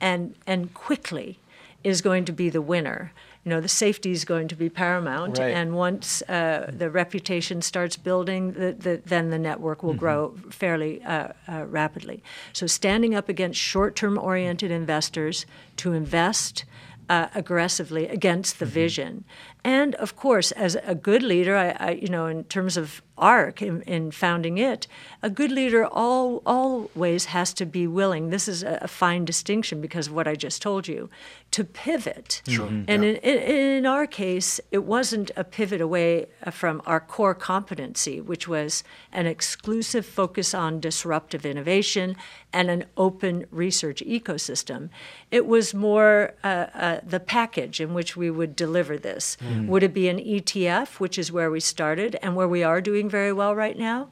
and, 0.00 0.34
and 0.46 0.62
quickly 0.86 1.38
is 1.84 2.00
going 2.00 2.24
to 2.24 2.32
be 2.32 2.48
the 2.48 2.62
winner. 2.62 3.12
You 3.46 3.50
know, 3.50 3.60
the 3.60 3.68
safety 3.68 4.10
is 4.10 4.24
going 4.24 4.48
to 4.48 4.56
be 4.56 4.68
paramount, 4.68 5.38
Right. 5.38 5.54
and 5.54 5.76
once 5.76 6.20
uh, 6.22 6.68
the 6.76 6.90
reputation 6.90 7.62
starts 7.62 7.96
building, 7.96 8.54
the, 8.54 8.72
the, 8.72 9.00
then 9.06 9.30
the 9.30 9.38
network 9.38 9.84
will 9.84 9.94
grow 9.94 10.34
fairly 10.50 11.00
uh, 11.04 11.28
uh, 11.48 11.64
rapidly. 11.66 12.24
So, 12.52 12.66
standing 12.66 13.14
up 13.14 13.28
against 13.28 13.60
short-term 13.60 14.18
oriented 14.18 14.72
investors 14.72 15.46
to 15.76 15.92
invest 15.92 16.64
uh, 17.08 17.28
aggressively 17.36 18.08
against 18.08 18.58
the 18.58 18.66
vision, 18.66 19.24
and 19.66 19.96
of 19.96 20.14
course, 20.14 20.52
as 20.52 20.76
a 20.84 20.94
good 20.94 21.24
leader, 21.24 21.56
I, 21.56 21.70
I, 21.70 21.90
you 21.90 22.06
know, 22.06 22.26
in 22.26 22.44
terms 22.44 22.76
of 22.76 23.02
ARK 23.18 23.62
in, 23.62 23.82
in, 23.82 24.10
founding 24.10 24.58
it, 24.58 24.86
a 25.22 25.30
good 25.30 25.50
leader 25.50 25.86
all, 25.86 26.42
always 26.46 27.26
has 27.26 27.52
to 27.54 27.66
be 27.66 27.86
willing. 27.86 28.30
This 28.30 28.46
is 28.46 28.62
a, 28.62 28.78
a, 28.82 28.88
fine 28.88 29.24
distinction 29.24 29.80
because 29.80 30.08
of 30.08 30.12
what 30.12 30.28
I 30.28 30.34
just 30.34 30.60
told 30.60 30.86
you 30.86 31.08
to 31.52 31.64
pivot. 31.64 32.42
Sure. 32.46 32.66
Mm-hmm. 32.66 32.84
And 32.88 33.02
yeah. 33.02 33.08
in, 33.08 33.16
in, 33.16 33.60
in, 33.78 33.86
our 33.86 34.06
case, 34.06 34.60
it 34.70 34.84
wasn't 34.84 35.30
a 35.36 35.44
pivot 35.44 35.80
away 35.80 36.26
from 36.50 36.82
our 36.86 37.00
core 37.00 37.34
competency, 37.34 38.20
which 38.20 38.46
was 38.46 38.84
an 39.12 39.26
exclusive 39.26 40.04
focus 40.04 40.54
on 40.54 40.78
disruptive 40.80 41.46
innovation 41.46 42.16
and 42.52 42.70
an 42.70 42.84
open 42.96 43.46
research 43.50 44.02
ecosystem. 44.06 44.90
It 45.30 45.46
was 45.46 45.72
more 45.72 46.34
uh, 46.44 46.66
uh, 46.74 47.00
the 47.06 47.20
package 47.20 47.80
in 47.80 47.94
which 47.94 48.16
we 48.16 48.30
would 48.30 48.54
deliver 48.54 48.98
this. 48.98 49.36
Mm. 49.56 49.66
Would 49.68 49.82
it 49.82 49.94
be 49.94 50.08
an 50.08 50.18
ETF, 50.18 51.00
which 51.00 51.18
is 51.18 51.32
where 51.32 51.50
we 51.50 51.60
started 51.60 52.16
and 52.22 52.36
where 52.36 52.48
we 52.48 52.62
are 52.62 52.80
doing 52.80 53.08
very 53.08 53.32
well 53.32 53.54
right 53.54 53.78
now? 53.78 54.08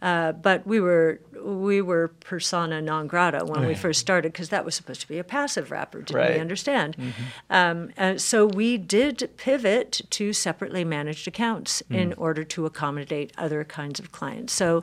Uh, 0.00 0.32
but 0.32 0.66
we 0.66 0.80
were 0.80 1.20
we 1.42 1.80
were 1.80 2.08
persona 2.20 2.80
non 2.80 3.06
grata 3.06 3.44
when 3.44 3.60
right. 3.60 3.68
we 3.68 3.74
first 3.74 4.00
started 4.00 4.32
because 4.32 4.48
that 4.50 4.64
was 4.64 4.74
supposed 4.74 5.00
to 5.00 5.08
be 5.08 5.18
a 5.18 5.24
passive 5.24 5.70
wrapper. 5.70 6.02
Didn't 6.02 6.16
right. 6.16 6.34
we 6.34 6.40
understand? 6.40 6.96
Mm-hmm. 6.96 7.22
Um, 7.50 7.90
uh, 7.98 8.16
so 8.16 8.46
we 8.46 8.78
did 8.78 9.30
pivot 9.36 10.02
to 10.10 10.32
separately 10.32 10.84
managed 10.84 11.26
accounts 11.26 11.82
mm. 11.90 11.96
in 11.96 12.12
order 12.14 12.44
to 12.44 12.66
accommodate 12.66 13.32
other 13.36 13.64
kinds 13.64 13.98
of 14.00 14.12
clients. 14.12 14.52
So. 14.52 14.82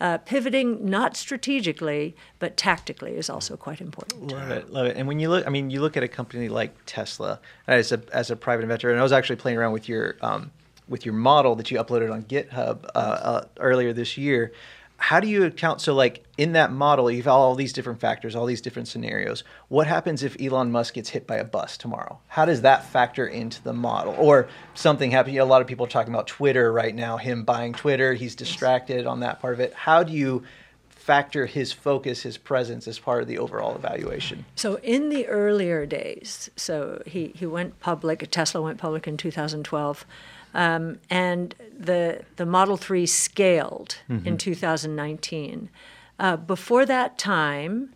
Uh, 0.00 0.18
pivoting 0.18 0.84
not 0.84 1.16
strategically 1.16 2.16
but 2.40 2.56
tactically 2.56 3.12
is 3.12 3.30
also 3.30 3.56
quite 3.56 3.80
important. 3.80 4.32
Love 4.32 4.50
it, 4.50 4.72
love 4.72 4.86
it. 4.86 4.96
And 4.96 5.06
when 5.06 5.20
you 5.20 5.28
look, 5.28 5.46
I 5.46 5.50
mean, 5.50 5.70
you 5.70 5.80
look 5.80 5.96
at 5.96 6.02
a 6.02 6.08
company 6.08 6.48
like 6.48 6.74
Tesla 6.86 7.38
as 7.68 7.92
a 7.92 8.02
as 8.12 8.28
a 8.28 8.34
private 8.34 8.64
investor, 8.64 8.90
and 8.90 8.98
I 8.98 9.02
was 9.04 9.12
actually 9.12 9.36
playing 9.36 9.58
around 9.58 9.70
with 9.70 9.88
your 9.88 10.16
um, 10.20 10.50
with 10.92 11.06
your 11.06 11.14
model 11.14 11.56
that 11.56 11.70
you 11.70 11.78
uploaded 11.78 12.12
on 12.12 12.22
GitHub 12.22 12.84
uh, 12.94 12.98
uh, 12.98 13.44
earlier 13.58 13.92
this 13.94 14.18
year. 14.18 14.52
How 14.98 15.18
do 15.18 15.26
you 15.26 15.42
account? 15.44 15.80
So, 15.80 15.94
like 15.94 16.22
in 16.38 16.52
that 16.52 16.70
model, 16.70 17.10
you've 17.10 17.26
all 17.26 17.56
these 17.56 17.72
different 17.72 17.98
factors, 17.98 18.36
all 18.36 18.46
these 18.46 18.60
different 18.60 18.86
scenarios. 18.86 19.42
What 19.66 19.88
happens 19.88 20.22
if 20.22 20.36
Elon 20.40 20.70
Musk 20.70 20.94
gets 20.94 21.08
hit 21.08 21.26
by 21.26 21.38
a 21.38 21.44
bus 21.44 21.76
tomorrow? 21.76 22.20
How 22.28 22.44
does 22.44 22.60
that 22.60 22.84
factor 22.84 23.26
into 23.26 23.60
the 23.64 23.72
model? 23.72 24.14
Or 24.16 24.48
something 24.74 25.10
happening? 25.10 25.40
A 25.40 25.44
lot 25.44 25.60
of 25.60 25.66
people 25.66 25.86
are 25.86 25.88
talking 25.88 26.14
about 26.14 26.28
Twitter 26.28 26.70
right 26.70 26.94
now. 26.94 27.16
Him 27.16 27.42
buying 27.42 27.72
Twitter, 27.72 28.14
he's 28.14 28.36
distracted 28.36 29.06
on 29.06 29.20
that 29.20 29.40
part 29.40 29.54
of 29.54 29.60
it. 29.60 29.72
How 29.72 30.04
do 30.04 30.12
you 30.12 30.44
factor 30.88 31.46
his 31.46 31.72
focus, 31.72 32.22
his 32.22 32.38
presence 32.38 32.86
as 32.86 33.00
part 33.00 33.22
of 33.22 33.28
the 33.28 33.38
overall 33.38 33.74
evaluation? 33.74 34.44
So 34.54 34.76
in 34.84 35.08
the 35.08 35.26
earlier 35.26 35.84
days, 35.84 36.48
so 36.54 37.02
he, 37.06 37.32
he 37.34 37.44
went 37.44 37.80
public, 37.80 38.30
Tesla 38.30 38.62
went 38.62 38.78
public 38.78 39.08
in 39.08 39.16
2012. 39.16 40.06
Um, 40.54 40.98
and 41.08 41.54
the 41.78 42.24
the 42.36 42.46
Model 42.46 42.76
3 42.76 43.06
scaled 43.06 43.98
mm-hmm. 44.08 44.26
in 44.26 44.38
2019. 44.38 45.70
Uh, 46.18 46.36
before 46.36 46.86
that 46.86 47.18
time, 47.18 47.94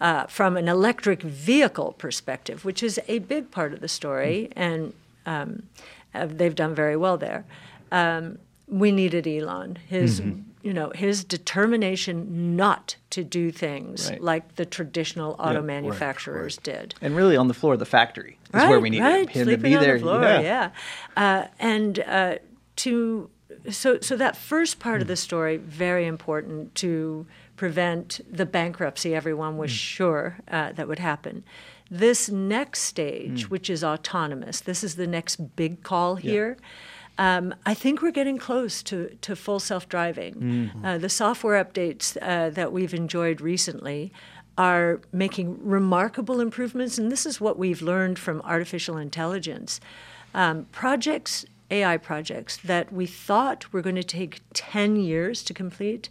uh, 0.00 0.26
from 0.26 0.56
an 0.56 0.68
electric 0.68 1.22
vehicle 1.22 1.92
perspective, 1.98 2.64
which 2.64 2.82
is 2.82 3.00
a 3.08 3.18
big 3.20 3.50
part 3.50 3.72
of 3.72 3.80
the 3.80 3.88
story, 3.88 4.48
mm-hmm. 4.50 4.60
and 4.60 4.92
um, 5.26 5.62
uh, 6.14 6.26
they've 6.26 6.54
done 6.54 6.74
very 6.74 6.96
well 6.96 7.18
there. 7.18 7.44
Um, 7.92 8.38
we 8.68 8.92
needed 8.92 9.26
Elon. 9.26 9.78
His 9.86 10.20
mm-hmm 10.20 10.42
you 10.62 10.74
know, 10.74 10.90
his 10.94 11.24
determination 11.24 12.56
not 12.56 12.96
to 13.10 13.22
do 13.22 13.50
things 13.50 14.10
right. 14.10 14.22
like 14.22 14.56
the 14.56 14.66
traditional 14.66 15.36
auto 15.38 15.62
manufacturers 15.62 16.58
right, 16.66 16.74
right. 16.74 16.80
did. 16.80 16.94
And 17.00 17.16
really 17.16 17.36
on 17.36 17.48
the 17.48 17.54
floor 17.54 17.74
of 17.74 17.78
the 17.78 17.86
factory 17.86 18.38
is 18.52 18.68
where 18.68 18.80
we 18.80 18.90
needed 18.90 19.04
right. 19.04 19.30
him 19.30 19.48
to 19.48 19.56
be 19.56 19.74
on 19.76 19.82
there. 19.82 19.94
The 19.94 20.00
floor, 20.00 20.22
yeah. 20.22 20.40
yeah. 20.40 20.70
Uh, 21.16 21.46
and 21.58 22.00
uh, 22.00 22.34
to 22.76 23.30
so 23.70 24.00
so 24.00 24.16
that 24.16 24.36
first 24.36 24.78
part 24.78 24.98
mm. 24.98 25.02
of 25.02 25.08
the 25.08 25.16
story 25.16 25.56
very 25.56 26.06
important 26.06 26.74
to 26.76 27.26
prevent 27.56 28.20
the 28.30 28.46
bankruptcy 28.46 29.14
everyone 29.14 29.56
was 29.56 29.70
mm. 29.70 29.74
sure 29.74 30.38
uh, 30.48 30.72
that 30.72 30.88
would 30.88 30.98
happen. 30.98 31.44
This 31.90 32.28
next 32.28 32.80
stage, 32.80 33.46
mm. 33.46 33.50
which 33.50 33.70
is 33.70 33.82
autonomous, 33.82 34.60
this 34.60 34.84
is 34.84 34.96
the 34.96 35.06
next 35.06 35.56
big 35.56 35.82
call 35.82 36.16
here. 36.16 36.58
Um, 37.18 37.52
I 37.66 37.74
think 37.74 38.00
we're 38.00 38.12
getting 38.12 38.38
close 38.38 38.82
to, 38.84 39.16
to 39.22 39.34
full 39.34 39.58
self 39.58 39.88
driving. 39.88 40.34
Mm-hmm. 40.34 40.84
Uh, 40.84 40.98
the 40.98 41.08
software 41.08 41.62
updates 41.62 42.16
uh, 42.22 42.50
that 42.50 42.72
we've 42.72 42.94
enjoyed 42.94 43.40
recently 43.40 44.12
are 44.56 45.00
making 45.12 45.58
remarkable 45.62 46.40
improvements, 46.40 46.98
and 46.98 47.12
this 47.12 47.26
is 47.26 47.40
what 47.40 47.58
we've 47.58 47.82
learned 47.82 48.18
from 48.18 48.40
artificial 48.42 48.96
intelligence. 48.96 49.80
Um, 50.34 50.66
projects, 50.72 51.44
AI 51.70 51.96
projects, 51.96 52.56
that 52.58 52.92
we 52.92 53.06
thought 53.06 53.72
were 53.72 53.82
going 53.82 53.96
to 53.96 54.02
take 54.02 54.40
10 54.54 54.96
years 54.96 55.42
to 55.44 55.54
complete. 55.54 56.08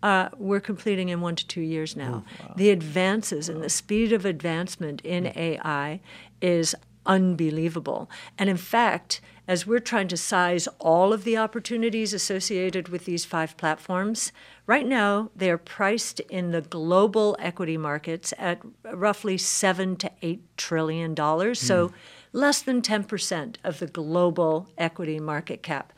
Uh, 0.00 0.28
we're 0.38 0.60
completing 0.60 1.08
in 1.08 1.20
one 1.20 1.34
to 1.34 1.46
two 1.46 1.60
years 1.60 1.96
now. 1.96 2.24
Oh, 2.24 2.46
wow. 2.46 2.54
The 2.56 2.70
advances 2.70 3.48
wow. 3.48 3.56
and 3.56 3.64
the 3.64 3.70
speed 3.70 4.12
of 4.12 4.24
advancement 4.24 5.00
in 5.02 5.32
AI 5.36 6.00
is 6.40 6.76
unbelievable. 7.08 8.08
And 8.38 8.48
in 8.48 8.58
fact, 8.58 9.20
as 9.48 9.66
we're 9.66 9.80
trying 9.80 10.08
to 10.08 10.16
size 10.16 10.68
all 10.78 11.12
of 11.12 11.24
the 11.24 11.38
opportunities 11.38 12.12
associated 12.12 12.88
with 12.88 13.06
these 13.06 13.24
five 13.24 13.56
platforms, 13.56 14.30
right 14.66 14.86
now 14.86 15.30
they 15.34 15.50
are 15.50 15.58
priced 15.58 16.20
in 16.20 16.50
the 16.50 16.60
global 16.60 17.34
equity 17.40 17.78
markets 17.78 18.34
at 18.38 18.60
roughly 18.92 19.38
seven 19.38 19.96
to 19.96 20.10
eight 20.20 20.42
trillion 20.58 21.14
dollars. 21.14 21.58
Mm. 21.60 21.66
So 21.66 21.88
hmm. 21.88 21.94
less 22.34 22.60
than 22.60 22.82
10% 22.82 23.56
of 23.64 23.78
the 23.78 23.86
global 23.86 24.68
equity 24.76 25.18
market 25.18 25.62
cap. 25.62 25.94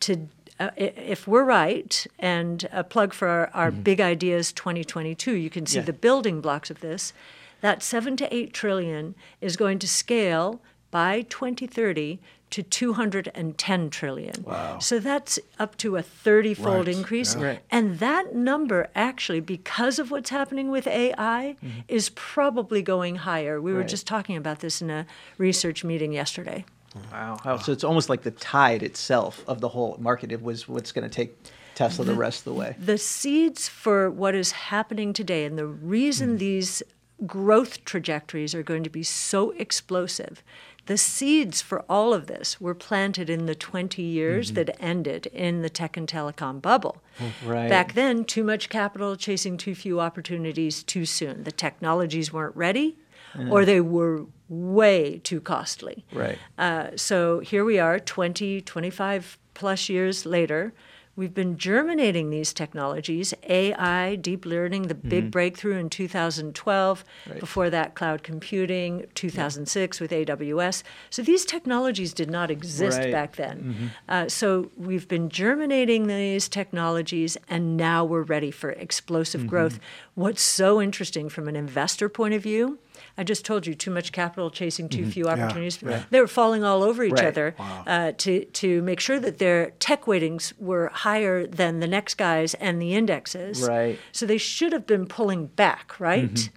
To 0.00 0.28
uh, 0.60 0.70
if 0.76 1.26
we're 1.26 1.44
right, 1.44 2.06
and 2.20 2.68
a 2.70 2.84
plug 2.84 3.12
for 3.14 3.26
our, 3.26 3.50
our 3.52 3.70
mm-hmm. 3.72 3.82
Big 3.82 4.00
Ideas 4.00 4.52
2022, 4.52 5.32
you 5.32 5.50
can 5.50 5.66
see 5.66 5.78
yeah. 5.78 5.84
the 5.84 5.92
building 5.92 6.40
blocks 6.40 6.70
of 6.70 6.80
this. 6.80 7.12
That 7.62 7.82
seven 7.82 8.16
to 8.18 8.34
eight 8.34 8.52
trillion 8.52 9.14
is 9.40 9.56
going 9.56 9.78
to 9.80 9.88
scale 9.88 10.60
by 10.90 11.22
2030 11.22 12.20
to 12.50 12.62
210 12.62 13.90
trillion. 13.90 14.44
Wow. 14.44 14.78
So 14.78 14.98
that's 14.98 15.38
up 15.58 15.78
to 15.78 15.96
a 15.96 16.02
30 16.02 16.52
fold 16.52 16.86
right. 16.86 16.96
increase. 16.96 17.34
Yeah. 17.34 17.42
Right. 17.42 17.60
And 17.70 17.98
that 17.98 18.34
number, 18.34 18.90
actually, 18.94 19.40
because 19.40 19.98
of 19.98 20.10
what's 20.10 20.28
happening 20.28 20.70
with 20.70 20.86
AI, 20.86 21.56
mm-hmm. 21.64 21.80
is 21.88 22.10
probably 22.10 22.82
going 22.82 23.16
higher. 23.16 23.58
We 23.58 23.72
right. 23.72 23.78
were 23.78 23.84
just 23.84 24.06
talking 24.06 24.36
about 24.36 24.60
this 24.60 24.82
in 24.82 24.90
a 24.90 25.06
research 25.38 25.82
meeting 25.82 26.12
yesterday. 26.12 26.66
Wow. 27.10 27.38
wow. 27.42 27.56
So 27.56 27.72
it's 27.72 27.84
almost 27.84 28.10
like 28.10 28.20
the 28.20 28.32
tide 28.32 28.82
itself 28.82 29.42
of 29.48 29.62
the 29.62 29.68
whole 29.68 29.96
market. 29.98 30.30
It 30.30 30.42
was 30.42 30.68
what's 30.68 30.92
going 30.92 31.08
to 31.08 31.14
take 31.14 31.34
Tesla 31.74 32.04
the, 32.04 32.12
the, 32.12 32.18
rest 32.18 32.40
of 32.40 32.52
the 32.52 32.54
way. 32.54 32.76
The 32.78 32.98
seeds 32.98 33.66
for 33.66 34.10
what 34.10 34.34
is 34.34 34.52
happening 34.52 35.14
today 35.14 35.46
and 35.46 35.56
the 35.56 35.66
reason 35.66 36.36
mm. 36.36 36.38
these 36.38 36.82
growth 37.26 37.84
trajectories 37.84 38.54
are 38.54 38.62
going 38.62 38.82
to 38.82 38.90
be 38.90 39.02
so 39.02 39.50
explosive 39.52 40.42
the 40.86 40.98
seeds 40.98 41.62
for 41.62 41.84
all 41.88 42.12
of 42.12 42.26
this 42.26 42.60
were 42.60 42.74
planted 42.74 43.30
in 43.30 43.46
the 43.46 43.54
20 43.54 44.02
years 44.02 44.48
mm-hmm. 44.48 44.54
that 44.56 44.76
ended 44.80 45.26
in 45.26 45.62
the 45.62 45.70
tech 45.70 45.96
and 45.96 46.08
telecom 46.08 46.60
bubble. 46.60 47.02
Right. 47.44 47.68
Back 47.68 47.94
then, 47.94 48.24
too 48.24 48.42
much 48.42 48.68
capital 48.68 49.16
chasing 49.16 49.56
too 49.56 49.74
few 49.74 50.00
opportunities 50.00 50.82
too 50.82 51.06
soon. 51.06 51.44
The 51.44 51.52
technologies 51.52 52.32
weren't 52.32 52.56
ready. 52.56 52.96
Or 53.50 53.64
they 53.64 53.80
were 53.80 54.26
way 54.50 55.18
too 55.24 55.40
costly. 55.40 56.04
Right. 56.12 56.36
Uh, 56.58 56.88
so 56.96 57.38
here 57.40 57.64
we 57.64 57.78
are, 57.78 57.98
20, 57.98 58.60
25 58.60 59.38
plus 59.54 59.88
years 59.88 60.26
later, 60.26 60.74
We've 61.14 61.34
been 61.34 61.58
germinating 61.58 62.30
these 62.30 62.54
technologies 62.54 63.34
AI, 63.48 64.16
deep 64.16 64.46
learning, 64.46 64.84
the 64.84 64.94
big 64.94 65.24
mm-hmm. 65.24 65.30
breakthrough 65.30 65.76
in 65.76 65.90
2012. 65.90 67.04
Right. 67.28 67.38
Before 67.38 67.68
that, 67.68 67.94
cloud 67.94 68.22
computing, 68.22 69.06
2006 69.14 70.00
yeah. 70.00 70.04
with 70.04 70.10
AWS. 70.10 70.82
So 71.10 71.20
these 71.20 71.44
technologies 71.44 72.14
did 72.14 72.30
not 72.30 72.50
exist 72.50 72.98
right. 72.98 73.12
back 73.12 73.36
then. 73.36 73.58
Mm-hmm. 73.58 73.86
Uh, 74.08 74.28
so 74.28 74.70
we've 74.76 75.06
been 75.06 75.28
germinating 75.28 76.06
these 76.06 76.48
technologies, 76.48 77.36
and 77.46 77.76
now 77.76 78.06
we're 78.06 78.22
ready 78.22 78.50
for 78.50 78.70
explosive 78.70 79.42
mm-hmm. 79.42 79.50
growth. 79.50 79.80
What's 80.14 80.42
so 80.42 80.80
interesting 80.80 81.28
from 81.28 81.46
an 81.46 81.56
investor 81.56 82.08
point 82.08 82.32
of 82.32 82.42
view? 82.42 82.78
I 83.18 83.24
just 83.24 83.44
told 83.44 83.66
you 83.66 83.74
too 83.74 83.90
much 83.90 84.12
capital 84.12 84.50
chasing 84.50 84.88
too 84.88 85.02
mm-hmm. 85.02 85.10
few 85.10 85.28
opportunities. 85.28 85.82
Yeah. 85.82 86.02
They 86.10 86.20
were 86.20 86.26
falling 86.26 86.64
all 86.64 86.82
over 86.82 87.04
each 87.04 87.12
right. 87.12 87.26
other 87.26 87.54
wow. 87.58 87.84
uh, 87.86 88.12
to 88.18 88.44
to 88.44 88.82
make 88.82 89.00
sure 89.00 89.20
that 89.20 89.38
their 89.38 89.70
tech 89.72 90.06
weightings 90.06 90.52
were 90.58 90.88
higher 90.88 91.46
than 91.46 91.80
the 91.80 91.86
next 91.86 92.14
guys 92.14 92.54
and 92.54 92.80
the 92.80 92.94
indexes. 92.94 93.66
Right. 93.68 93.98
So 94.12 94.26
they 94.26 94.38
should 94.38 94.72
have 94.72 94.86
been 94.86 95.06
pulling 95.06 95.46
back, 95.46 95.98
right? 96.00 96.32
Mm-hmm. 96.32 96.56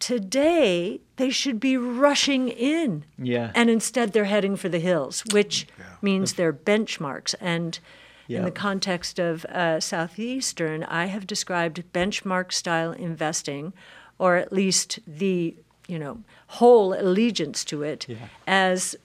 Today 0.00 1.00
they 1.16 1.30
should 1.30 1.60
be 1.60 1.76
rushing 1.76 2.48
in. 2.48 3.04
Yeah. 3.16 3.52
And 3.54 3.70
instead 3.70 4.12
they're 4.12 4.24
heading 4.24 4.56
for 4.56 4.68
the 4.68 4.80
hills, 4.80 5.22
which 5.32 5.66
yeah. 5.78 5.84
means 6.02 6.34
they're 6.34 6.52
benchmarks 6.52 7.34
and. 7.40 7.78
In 8.26 8.46
the 8.46 8.50
context 8.50 9.18
of 9.18 9.44
uh, 9.44 9.80
Southeastern, 9.80 10.82
I 10.84 11.06
have 11.06 11.26
described 11.26 11.84
benchmark 11.92 12.52
style 12.52 12.90
investing, 12.92 13.74
or 14.18 14.36
at 14.36 14.50
least 14.50 14.98
the 15.06 15.56
you 15.86 15.98
know, 15.98 16.18
whole 16.46 16.94
allegiance 16.94 17.64
to 17.64 17.82
it 17.82 18.06
yeah. 18.08 18.16
as 18.46 18.96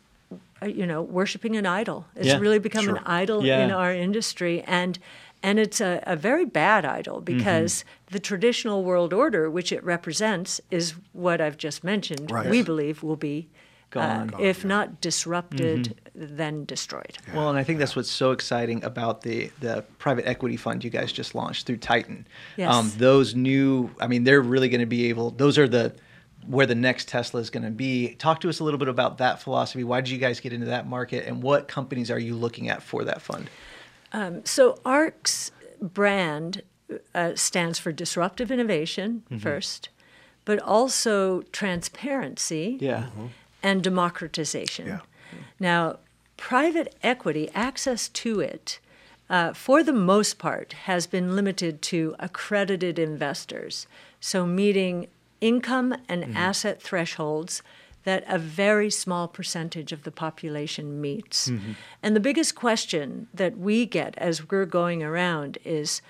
uh, 0.62 0.66
you 0.66 0.86
know, 0.86 1.02
worshiping 1.02 1.56
an 1.56 1.66
idol. 1.66 2.06
It's 2.16 2.28
yeah, 2.28 2.40
really 2.40 2.60
become 2.60 2.86
sure. 2.86 2.98
an 2.98 3.04
idol 3.06 3.46
yeah. 3.46 3.64
in 3.64 3.72
our 3.72 3.94
industry, 3.94 4.62
and 4.68 5.00
And 5.42 5.58
it's 5.58 5.80
a, 5.82 6.02
a 6.06 6.16
very 6.18 6.46
bad 6.46 6.84
idol 6.84 7.22
because 7.22 7.74
Mm-hmm. 7.84 8.14
the 8.16 8.20
traditional 8.20 8.84
world 8.84 9.14
order, 9.14 9.50
which 9.50 9.72
it 9.72 9.82
represents, 9.86 10.60
is 10.70 10.96
what 11.14 11.40
I've 11.40 11.58
just 11.58 11.82
mentioned, 11.84 12.30
Right. 12.30 12.50
we 12.50 12.62
believe 12.62 13.04
will 13.04 13.16
be, 13.16 13.48
uh, 13.96 14.26
Gone. 14.26 14.42
if 14.42 14.66
not 14.66 15.00
disrupted, 15.02 15.96
then 16.14 16.66
destroyed. 16.66 17.18
Well, 17.34 17.50
and 17.50 17.58
I 17.58 17.64
think 17.64 17.80
that's 17.80 17.96
what's 17.96 18.12
so 18.12 18.32
exciting 18.32 18.84
about 18.84 19.22
the 19.22 19.50
the 19.62 19.84
private 19.98 20.28
equity 20.28 20.58
fund 20.58 20.84
you 20.84 20.90
guys 20.90 21.12
just 21.14 21.34
launched 21.34 21.66
through 21.66 21.78
Titan. 21.78 22.28
Um, 22.68 22.92
those 22.98 23.34
new, 23.34 23.90
I 24.02 24.08
mean, 24.08 24.26
they're 24.26 24.42
really 24.42 24.68
going 24.70 24.82
to 24.82 24.94
be 24.98 25.10
able. 25.10 25.32
Those 25.32 25.58
are 25.58 25.70
the 25.70 25.94
where 26.48 26.66
the 26.66 26.76
next 26.76 27.08
Tesla 27.08 27.40
is 27.42 27.50
going 27.50 27.64
to 27.64 27.70
be. 27.72 28.16
Talk 28.16 28.42
to 28.42 28.50
us 28.50 28.60
a 28.60 28.64
little 28.64 28.78
bit 28.80 28.88
about 28.88 29.18
that 29.20 29.42
philosophy. 29.42 29.84
Why 29.84 30.02
did 30.02 30.10
you 30.10 30.18
guys 30.18 30.40
get 30.40 30.54
into 30.54 30.68
that 30.68 30.88
market, 30.88 31.26
and 31.28 31.42
what 31.44 31.68
companies 31.68 32.10
are 32.10 32.20
you 32.20 32.36
looking 32.36 32.70
at 32.70 32.82
for 32.82 33.04
that 33.04 33.22
fund? 33.22 33.50
So 34.46 34.80
ARK's 34.86 35.52
brand 35.82 36.64
uh, 37.14 37.36
stands 37.36 37.78
for 37.78 37.92
disruptive 37.92 38.52
innovation 38.52 39.24
first, 39.40 39.90
but 40.46 40.60
also 40.60 41.44
transparency 41.52 42.78
Yeah. 42.80 43.08
and 43.62 43.84
democratization. 43.84 44.88
Yeah. 44.88 45.00
Now, 45.60 45.98
private 46.38 46.96
equity 47.04 47.50
access 47.54 48.08
to 48.10 48.40
it, 48.40 48.80
uh, 49.30 49.54
for 49.54 49.84
the 49.84 49.94
most 49.94 50.40
part, 50.40 50.74
has 50.74 51.06
been 51.06 51.36
limited 51.36 51.82
to 51.84 52.16
accredited 52.18 52.98
investors. 52.98 53.86
So, 54.20 54.48
meeting 54.48 55.08
income 55.42 55.96
and 56.08 56.24
mm-hmm. 56.24 56.38
asset 56.38 56.82
thresholds 56.82 57.62
that 58.04 58.24
a 58.28 58.38
very 58.40 58.90
small 58.90 59.28
percentage 59.28 59.92
of 59.92 60.04
the 60.04 60.12
population 60.12 61.02
meets. 61.02 61.50
Mm-hmm. 61.50 61.74
And 62.02 62.16
the 62.16 62.20
biggest 62.20 62.56
question 62.56 63.28
that 63.34 63.58
we 63.58 63.86
get 63.86 64.18
as 64.18 64.50
we're 64.50 64.66
going 64.66 65.04
around 65.04 65.58
is 65.66 66.02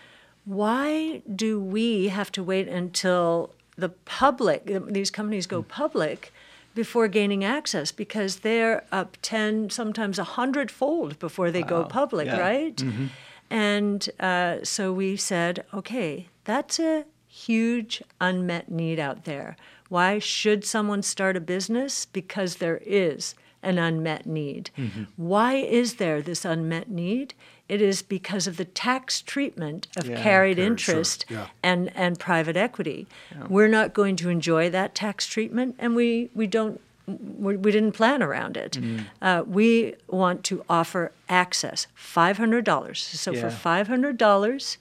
why 0.46 1.22
do 1.36 1.60
we 1.60 2.10
have 2.10 2.32
to 2.34 2.44
wait 2.44 2.68
until 2.68 3.52
the 3.76 3.90
public, 3.90 4.72
these 4.88 5.12
companies 5.12 5.48
go 5.48 5.64
mm. 5.64 5.68
public? 5.68 6.32
before 6.76 7.08
gaining 7.08 7.44
access 7.44 7.92
because 7.92 8.38
they're 8.38 8.84
up 8.92 9.18
10, 9.22 9.70
sometimes 9.70 10.20
a 10.20 10.24
hundredfold 10.24 11.20
before 11.20 11.52
they 11.52 11.62
go 11.62 11.84
public, 11.84 12.28
Yeah. 12.28 12.40
right? 12.40 12.76
Mm-hmm. 12.76 13.06
And 13.50 14.10
uh, 14.20 14.58
so 14.64 14.94
we 14.94 15.18
said, 15.18 15.66
okay, 15.74 16.28
that's 16.46 16.80
a 16.80 17.06
huge 17.48 18.02
unmet 18.20 18.70
need 18.72 19.00
out 19.00 19.24
there. 19.26 19.56
Why 19.90 20.20
should 20.20 20.66
someone 20.66 21.02
start 21.04 21.36
a 21.38 21.42
business? 21.42 22.06
Because 22.06 22.58
there 22.58 22.80
is 22.86 23.36
an 23.62 23.78
unmet 23.78 24.26
need. 24.26 24.70
Why 25.18 25.56
is 25.56 25.96
there 25.96 26.22
this 26.22 26.46
unmet 26.46 26.90
need? 26.90 27.34
It 27.68 27.82
is 27.82 28.02
because 28.02 28.48
of 28.48 28.58
the 28.58 28.66
tax 28.66 29.22
treatment 29.22 29.88
of 29.98 30.08
Yeah, 30.08 30.22
carried 30.24 30.58
sure, 30.58 30.66
interest 30.66 31.26
yeah. 31.30 31.48
and, 31.62 31.92
and 31.96 32.18
private 32.20 32.58
equity. 32.58 33.06
We're 33.48 33.68
not 33.68 33.94
going 33.94 34.16
to 34.18 34.30
enjoy 34.30 34.70
that 34.72 34.96
tax 34.96 35.28
treatment, 35.28 35.76
and 35.80 35.96
we, 35.96 36.30
we 36.34 36.48
don't 36.48 36.80
we, 37.08 37.58
we 37.58 37.72
didn't 37.72 37.94
plan 37.94 38.22
around 38.22 38.56
it. 38.56 38.78
Uh, 39.22 39.44
we 39.46 39.96
want 40.08 40.44
to 40.46 40.64
offer 40.70 41.12
access, 41.28 41.88
five 41.96 42.38
hundred 42.38 42.64
dollars. 42.66 43.02
So 43.02 43.34
for 43.34 43.50
five 43.50 43.88
hundred 43.88 44.18
dollars, 44.18 44.78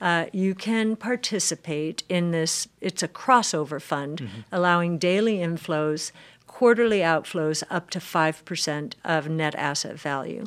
uh, 0.00 0.26
you 0.32 0.54
can 0.54 0.96
participate 0.96 2.02
in 2.08 2.30
this. 2.30 2.68
It's 2.80 3.02
a 3.02 3.08
crossover 3.08 3.80
fund, 3.80 4.20
allowing 4.52 4.98
daily 4.98 5.38
inflows, 5.38 6.12
quarterly 6.46 7.00
outflows 7.00 7.62
up 7.70 7.90
to 7.90 8.00
five 8.00 8.44
percent 8.44 8.96
of 9.04 9.28
net 9.28 9.54
asset 9.54 9.98
value. 9.98 10.46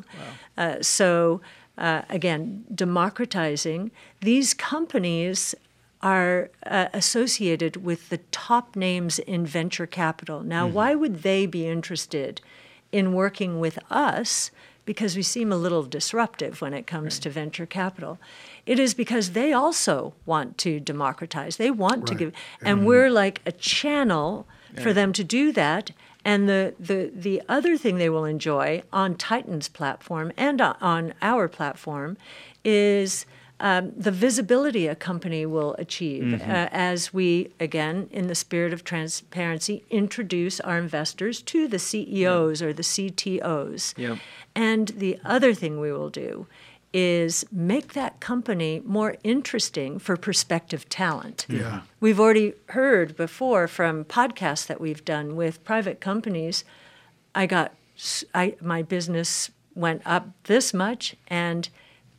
Uh, 0.56 0.82
so 0.82 1.40
uh, 1.78 2.02
again, 2.08 2.64
democratizing 2.74 3.90
these 4.20 4.54
companies 4.54 5.54
are 6.02 6.50
uh, 6.66 6.86
associated 6.92 7.84
with 7.84 8.08
the 8.08 8.18
top 8.30 8.74
names 8.76 9.18
in 9.18 9.44
venture 9.44 9.86
capital. 9.86 10.42
Now, 10.42 10.66
why 10.66 10.94
would 10.94 11.22
they 11.22 11.46
be 11.46 11.66
interested 11.66 12.40
in 12.90 13.12
working 13.12 13.60
with 13.60 13.78
us? 13.90 14.50
Because 14.84 15.16
we 15.16 15.22
seem 15.22 15.52
a 15.52 15.56
little 15.56 15.82
disruptive 15.84 16.60
when 16.60 16.74
it 16.74 16.86
comes 16.86 17.18
to 17.20 17.30
venture 17.30 17.66
capital. 17.66 18.18
It 18.66 18.78
is 18.78 18.94
because 18.94 19.30
they 19.30 19.52
also 19.52 20.14
want 20.26 20.58
to 20.58 20.80
democratize. 20.80 21.56
They 21.56 21.70
want 21.70 22.06
to 22.08 22.14
give, 22.14 22.32
and 22.62 22.86
we're 22.86 23.10
like 23.10 23.40
a 23.46 23.52
channel 23.52 24.46
for 24.82 24.92
them 24.92 25.12
to 25.12 25.24
do 25.24 25.52
that. 25.52 25.92
And 26.24 26.48
the, 26.48 26.74
the, 26.78 27.10
the 27.14 27.42
other 27.48 27.76
thing 27.76 27.96
they 27.96 28.10
will 28.10 28.24
enjoy 28.24 28.82
on 28.92 29.14
Titan's 29.14 29.68
platform 29.68 30.32
and 30.36 30.60
on 30.60 31.14
our 31.22 31.48
platform 31.48 32.18
is 32.64 33.26
um, 33.60 33.92
the 33.96 34.10
visibility 34.10 34.86
a 34.86 34.94
company 34.94 35.44
will 35.44 35.74
achieve 35.74 36.40
uh, 36.40 36.68
as 36.72 37.12
we, 37.12 37.52
again, 37.60 38.08
in 38.10 38.26
the 38.26 38.34
spirit 38.34 38.72
of 38.72 38.84
transparency, 38.84 39.84
introduce 39.90 40.60
our 40.60 40.78
investors 40.78 41.42
to 41.42 41.68
the 41.68 41.78
CEOs 41.78 42.62
or 42.62 42.72
the 42.72 42.82
CTOs. 42.82 43.96
Yep. 43.98 44.18
And 44.54 44.88
the 44.88 45.20
other 45.24 45.52
thing 45.52 45.78
we 45.78 45.92
will 45.92 46.10
do 46.10 46.46
is 46.92 47.44
make 47.52 47.92
that 47.92 48.18
company 48.18 48.82
more 48.84 49.16
interesting 49.22 49.98
for 49.98 50.16
prospective 50.16 50.88
talent. 50.88 51.46
Yeah. 51.48 51.82
We've 52.00 52.18
already 52.18 52.54
heard 52.70 53.14
before 53.14 53.68
from 53.68 54.04
podcasts 54.04 54.66
that 54.66 54.80
we've 54.80 55.04
done 55.04 55.36
with 55.36 55.62
private 55.64 56.00
companies. 56.00 56.64
I 57.34 57.46
got 57.46 57.74
I, 58.34 58.56
my 58.60 58.82
business 58.82 59.50
went 59.74 60.02
up 60.06 60.28
this 60.44 60.72
much, 60.72 61.14
and 61.28 61.68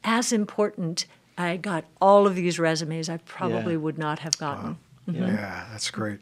as 0.04 0.32
important, 0.32 1.06
I 1.42 1.58
got 1.58 1.86
all 2.00 2.28
of 2.28 2.36
these 2.36 2.60
resumes 2.60 3.10
I 3.10 3.18
probably 3.18 3.74
Yeah. 3.74 3.80
would 3.80 3.98
not 3.98 4.20
have 4.20 4.38
gotten. 4.38 4.78
Yeah, 5.08 5.66
that's 5.72 5.92
great. 5.92 6.20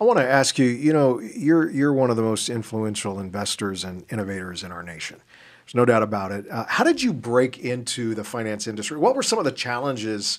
I 0.00 0.04
want 0.04 0.18
to 0.18 0.28
ask 0.28 0.58
you, 0.58 0.66
you 0.66 0.92
know, 0.92 1.20
you're 1.20 1.70
you're 1.70 1.92
one 1.92 2.10
of 2.10 2.16
the 2.16 2.22
most 2.22 2.48
influential 2.48 3.20
investors 3.20 3.84
and 3.84 4.04
innovators 4.10 4.62
in 4.64 4.72
our 4.72 4.82
nation. 4.82 5.20
There's 5.66 5.74
no 5.74 5.84
doubt 5.84 6.02
about 6.02 6.32
it. 6.32 6.46
Uh, 6.50 6.64
how 6.68 6.84
did 6.84 7.02
you 7.02 7.12
break 7.12 7.58
into 7.58 8.14
the 8.14 8.24
finance 8.24 8.66
industry? 8.66 8.98
What 8.98 9.14
were 9.16 9.22
some 9.22 9.38
of 9.38 9.44
the 9.44 9.52
challenges 9.52 10.38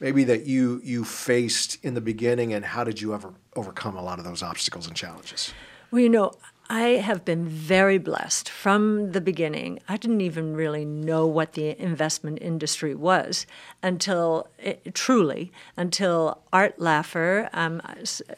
maybe 0.00 0.24
that 0.24 0.46
you 0.46 0.80
you 0.84 1.04
faced 1.04 1.78
in 1.84 1.94
the 1.94 2.00
beginning 2.00 2.52
and 2.52 2.64
how 2.64 2.84
did 2.84 3.00
you 3.00 3.14
ever 3.14 3.32
overcome 3.54 3.96
a 3.96 4.02
lot 4.02 4.18
of 4.18 4.24
those 4.24 4.42
obstacles 4.42 4.86
and 4.86 4.96
challenges? 4.96 5.52
Well, 5.90 6.00
you 6.00 6.08
know, 6.10 6.32
I 6.68 7.00
have 7.00 7.24
been 7.24 7.46
very 7.46 7.98
blessed 7.98 8.48
from 8.48 9.12
the 9.12 9.20
beginning. 9.20 9.78
I 9.88 9.96
didn't 9.96 10.20
even 10.20 10.54
really 10.56 10.84
know 10.84 11.26
what 11.26 11.52
the 11.52 11.80
investment 11.80 12.38
industry 12.40 12.94
was 12.94 13.46
until, 13.82 14.48
eh, 14.58 14.74
truly, 14.92 15.52
until 15.76 16.42
Art 16.52 16.78
Laffer, 16.78 17.48
um, 17.52 17.80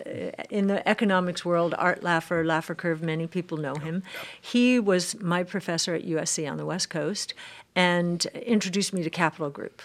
eh, 0.05 0.31
in 0.51 0.67
the 0.67 0.87
economics 0.87 1.45
world, 1.45 1.75
Art 1.79 2.03
Laffer, 2.03 2.45
Laffer 2.45 2.77
Curve, 2.77 3.03
many 3.03 3.27
people 3.27 3.57
know 3.57 3.77
him. 3.77 4.03
He 4.41 4.79
was 4.79 5.19
my 5.21 5.43
professor 5.43 5.95
at 5.95 6.05
USC 6.05 6.47
on 6.47 6.59
the 6.59 6.67
West 6.67 6.91
Coast 6.91 7.33
and 7.75 8.27
introduced 8.35 8.93
me 8.93 9.03
to 9.03 9.11
Capital 9.11 9.49
Group 9.49 9.81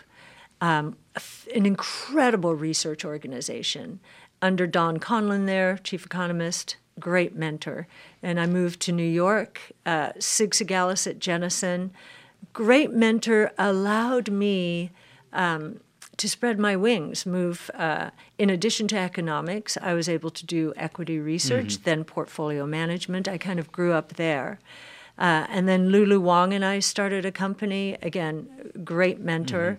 um, 0.64 0.96
an 1.54 1.66
incredible 1.66 2.56
research 2.56 3.04
organization 3.04 4.00
under 4.42 4.66
Don 4.66 4.98
Conlon 4.98 5.46
there, 5.46 5.78
chief 5.84 6.06
economist, 6.06 6.78
great 7.00 7.36
mentor. 7.36 7.88
And 8.22 8.40
I 8.40 8.46
moved 8.46 8.80
to 8.82 8.92
New 8.92 9.04
York, 9.04 9.72
uh, 9.86 10.12
Sig 10.20 10.52
Segalas 10.52 11.08
at 11.08 11.20
Jennison, 11.20 11.92
great 12.54 12.92
mentor, 12.92 13.52
allowed 13.58 14.30
me 14.30 14.92
um, 15.32 15.80
to 16.18 16.30
spread 16.30 16.60
my 16.60 16.76
wings, 16.76 17.26
move. 17.26 17.72
Uh, 17.74 18.12
in 18.38 18.50
addition 18.50 18.88
to 18.90 18.98
economics, 18.98 19.78
I 19.82 19.94
was 19.94 20.08
able 20.08 20.30
to 20.30 20.46
do 20.46 20.74
equity 20.76 21.20
research, 21.20 21.84
then 21.84 22.04
portfolio 22.04 22.66
management. 22.66 23.28
I 23.28 23.38
kind 23.38 23.60
of 23.60 23.72
grew 23.72 23.94
up 23.94 24.14
there. 24.14 24.60
Uh, 25.18 25.46
and 25.50 25.68
then 25.68 25.90
Lulu 25.90 26.20
Wang 26.20 26.54
and 26.54 26.66
I 26.66 26.80
started 26.80 27.26
a 27.26 27.32
company. 27.32 27.98
Again, 28.02 28.72
great 28.84 29.20
mentor, 29.20 29.78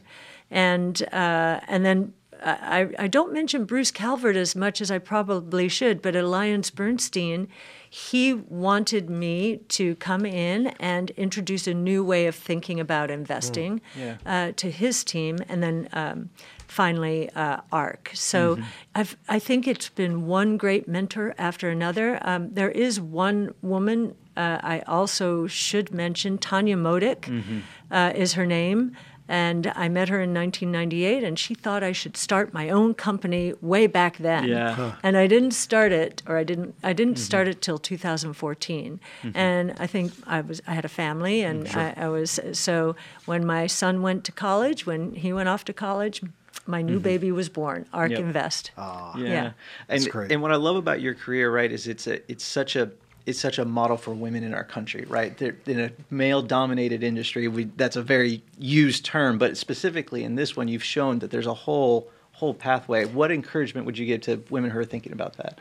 and 0.51 1.03
uh, 1.13 1.61
and 1.67 1.85
then 1.85 2.13
I, 2.45 2.89
I 2.99 3.07
don't 3.09 3.33
mention 3.33 3.65
Bruce 3.65 3.91
Calvert 3.91 4.37
as 4.37 4.55
much 4.55 4.81
as 4.81 4.91
I 4.91 4.99
probably 4.99 5.69
should, 5.69 6.03
but 6.03 6.15
Alliance 6.15 6.71
Bernstein, 6.71 7.49
he 7.89 8.35
wanted 8.35 9.09
me 9.09 9.59
to 9.69 9.95
come 9.97 10.27
in 10.27 10.69
and 10.81 11.11
introduce 11.11 11.67
a 11.67 11.75
new 11.75 12.05
way 12.05 12.27
of 12.27 12.35
thinking 12.35 12.79
about 12.81 13.11
investing 13.11 13.81
Yeah. 13.97 14.17
uh, 14.27 14.53
to 14.57 14.71
his 14.71 15.05
team, 15.05 15.39
and 15.49 15.63
then 15.63 15.89
um, 15.93 16.31
finally 16.67 17.31
uh, 17.31 17.59
ARK. 17.73 18.11
So 18.15 18.59
I've, 18.95 19.17
I 19.29 19.39
think 19.39 19.67
it's 19.67 19.89
been 19.89 20.27
one 20.27 20.57
great 20.57 20.87
mentor 20.89 21.35
after 21.39 21.71
another. 21.71 22.19
Um, 22.23 22.53
there 22.53 22.71
is 22.71 23.01
one 23.01 23.55
woman 23.63 24.15
uh, 24.37 24.59
I 24.63 24.81
also 24.81 25.47
should 25.47 25.93
mention, 25.95 26.39
Tanya 26.39 26.77
Modik 26.77 27.63
uh, 27.91 28.13
is 28.15 28.33
her 28.33 28.45
name. 28.47 28.97
And 29.27 29.73
I 29.75 29.89
met 29.89 30.11
her 30.11 30.21
in 30.21 30.35
1998, 30.35 31.25
and 31.25 31.39
she 31.39 31.55
thought 31.55 31.83
I 31.83 31.93
should 31.93 32.17
start 32.17 32.53
my 32.53 32.69
own 32.69 32.93
company 32.93 33.55
way 33.63 33.87
back 33.87 34.19
then. 34.19 34.45
Yeah. 34.45 34.73
Huh. 34.73 34.93
And 35.03 35.17
I 35.17 35.27
didn't 35.27 35.53
start 35.53 35.93
it, 35.93 36.23
or 36.27 36.37
I 36.37 36.45
didn't. 36.45 36.75
I 36.83 36.93
didn't 36.93 37.15
mm-hmm. 37.15 37.23
start 37.23 37.49
it 37.49 37.63
till 37.63 37.79
2014. 37.79 39.01
Mm-hmm. 39.23 39.37
And 39.37 39.75
I 39.79 39.87
think 39.87 40.13
I 40.27 40.43
was. 40.43 40.61
I 40.67 40.75
had 40.75 40.85
a 40.85 40.91
family, 40.91 41.43
and 41.43 41.67
sure. 41.67 41.81
I, 41.81 41.95
I, 41.97 42.09
was. 42.09 42.39
So 42.53 42.97
when 43.25 43.47
my 43.47 43.67
son 43.67 44.03
went 44.03 44.25
to 44.25 44.33
college, 44.33 44.85
when 44.85 45.15
he 45.15 45.33
went 45.33 45.49
off 45.49 45.65
to 45.67 45.73
college, 45.73 46.23
my 46.67 46.83
new 46.83 46.95
mm-hmm. 46.95 47.03
baby 47.03 47.33
was 47.33 47.49
born. 47.49 47.87
Ark 47.93 48.11
yep. 48.11 48.21
Invest. 48.21 48.73
Oh, 48.79 49.13
yeah. 49.17 49.27
yeah. 49.27 49.53
And, 49.89 50.07
and 50.31 50.43
what 50.43 50.53
I 50.53 50.57
love 50.57 50.77
about 50.77 51.01
your 51.01 51.15
career, 51.15 51.51
right, 51.51 51.71
is 51.71 51.87
it's 51.87 52.07
a 52.07 52.31
it's 52.31 52.45
such 52.45 52.77
a 52.77 52.91
is 53.27 53.39
such 53.39 53.59
a 53.59 53.65
model 53.65 53.97
for 53.97 54.13
women 54.13 54.45
in 54.45 54.53
our 54.53 54.65
country, 54.65 55.05
right? 55.09 55.37
They're 55.39 55.57
in 55.67 55.81
a 55.81 55.91
male-dominated 56.11 57.03
industry. 57.03 57.49
We, 57.49 57.65
that's 57.65 57.97
a 57.97 58.03
very 58.03 58.43
used 58.59 59.05
term, 59.05 59.39
but 59.39 59.57
specifically 59.57 60.25
in 60.25 60.35
this 60.35 60.57
one, 60.57 60.69
you've 60.69 60.85
shown 60.85 61.21
that 61.21 61.31
there's 61.31 61.47
a 61.47 61.55
whole 61.55 62.11
whole 62.33 62.53
pathway. 62.53 63.05
What 63.05 63.31
encouragement 63.31 63.87
would 63.87 63.97
you 63.97 64.07
give 64.07 64.23
to 64.23 64.43
women 64.51 64.71
who 64.71 64.79
are 64.81 64.85
thinking 64.85 65.13
about 65.13 65.37
that? 65.37 65.61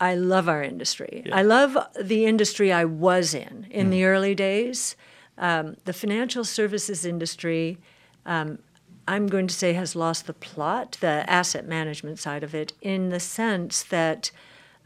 I 0.00 0.14
love 0.14 0.48
our 0.48 0.62
industry. 0.62 1.24
Yeah. 1.26 1.36
I 1.36 1.42
love 1.42 1.76
the 2.00 2.26
industry 2.26 2.72
I 2.72 2.84
was 2.84 3.34
in 3.34 3.66
in 3.70 3.88
mm. 3.88 3.90
the 3.90 4.04
early 4.04 4.34
days. 4.34 4.94
Um, 5.36 5.76
the 5.84 5.92
financial 5.92 6.44
services 6.44 7.04
industry, 7.04 7.78
um, 8.24 8.58
I'm 9.08 9.26
going 9.26 9.48
to 9.48 9.54
say, 9.54 9.72
has 9.72 9.96
lost 9.96 10.26
the 10.26 10.32
plot, 10.32 10.98
the 11.00 11.28
asset 11.28 11.66
management 11.66 12.18
side 12.18 12.44
of 12.44 12.54
it, 12.54 12.72
in 12.80 13.08
the 13.08 13.20
sense 13.20 13.82
that 13.82 14.30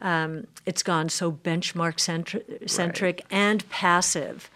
um, 0.01 0.47
it's 0.67 0.83
gone 0.83 1.09
so 1.09 1.33
benchmark 1.33 1.97
centri- 1.97 2.69
centric 2.69 3.23
right. 3.25 3.39
and 3.39 3.69
passive. 3.69 4.51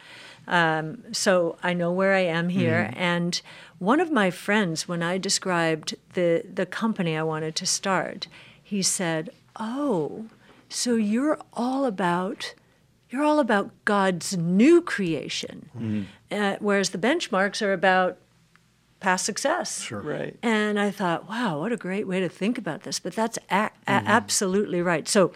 Um, 0.46 1.04
so 1.12 1.56
I 1.62 1.72
know 1.72 1.90
where 1.90 2.14
I 2.14 2.20
am 2.20 2.50
here. 2.50 2.88
Mm-hmm. 2.90 3.00
And 3.00 3.42
one 3.78 4.00
of 4.00 4.10
my 4.10 4.30
friends, 4.30 4.86
when 4.86 5.02
I 5.02 5.18
described 5.18 5.94
the, 6.12 6.44
the 6.52 6.66
company 6.66 7.16
I 7.16 7.22
wanted 7.22 7.54
to 7.56 7.66
start, 7.66 8.28
he 8.62 8.82
said, 8.82 9.30
Oh, 9.58 10.26
so 10.68 10.96
you're 10.96 11.38
all 11.52 11.84
about 11.84 12.54
you're 13.10 13.22
all 13.22 13.38
about 13.38 13.70
God's 13.84 14.36
new 14.36 14.82
creation, 14.82 15.70
mm-hmm. 15.78 16.02
uh, 16.32 16.56
whereas 16.58 16.90
the 16.90 16.98
benchmarks 16.98 17.62
are 17.62 17.72
about 17.72 18.18
past 19.04 19.26
success. 19.26 19.82
Sure. 19.82 20.00
Right. 20.00 20.36
And 20.42 20.80
I 20.80 20.90
thought, 20.90 21.28
wow, 21.28 21.60
what 21.60 21.72
a 21.72 21.76
great 21.76 22.08
way 22.08 22.20
to 22.20 22.28
think 22.28 22.56
about 22.56 22.84
this. 22.84 22.98
But 22.98 23.14
that's 23.14 23.38
a- 23.50 23.70
a- 23.86 23.92
mm-hmm. 23.92 24.06
absolutely 24.06 24.80
right. 24.80 25.06
So, 25.06 25.32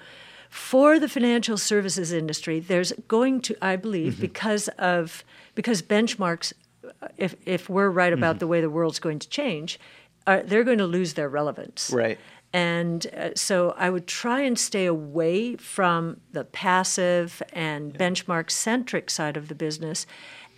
for 0.48 0.98
the 0.98 1.10
financial 1.10 1.58
services 1.58 2.10
industry, 2.10 2.58
there's 2.58 2.92
going 3.06 3.42
to, 3.42 3.56
I 3.60 3.76
believe, 3.76 4.14
mm-hmm. 4.14 4.22
because 4.22 4.68
of 4.78 5.22
because 5.54 5.82
benchmarks, 5.82 6.54
if 7.18 7.36
if 7.44 7.68
we're 7.68 7.90
right 7.90 8.14
about 8.14 8.36
mm-hmm. 8.36 8.38
the 8.38 8.46
way 8.46 8.60
the 8.62 8.70
world's 8.70 8.98
going 8.98 9.18
to 9.18 9.28
change, 9.28 9.78
are, 10.26 10.42
they're 10.42 10.64
going 10.64 10.78
to 10.78 10.86
lose 10.86 11.12
their 11.12 11.28
relevance. 11.28 11.90
Right. 11.92 12.18
And 12.54 13.06
uh, 13.14 13.30
so 13.34 13.74
I 13.76 13.90
would 13.90 14.06
try 14.06 14.40
and 14.40 14.58
stay 14.58 14.86
away 14.86 15.56
from 15.56 16.20
the 16.32 16.44
passive 16.44 17.42
and 17.52 17.92
yeah. 17.92 17.98
benchmark 17.98 18.50
centric 18.50 19.10
side 19.10 19.36
of 19.36 19.48
the 19.48 19.54
business 19.54 20.06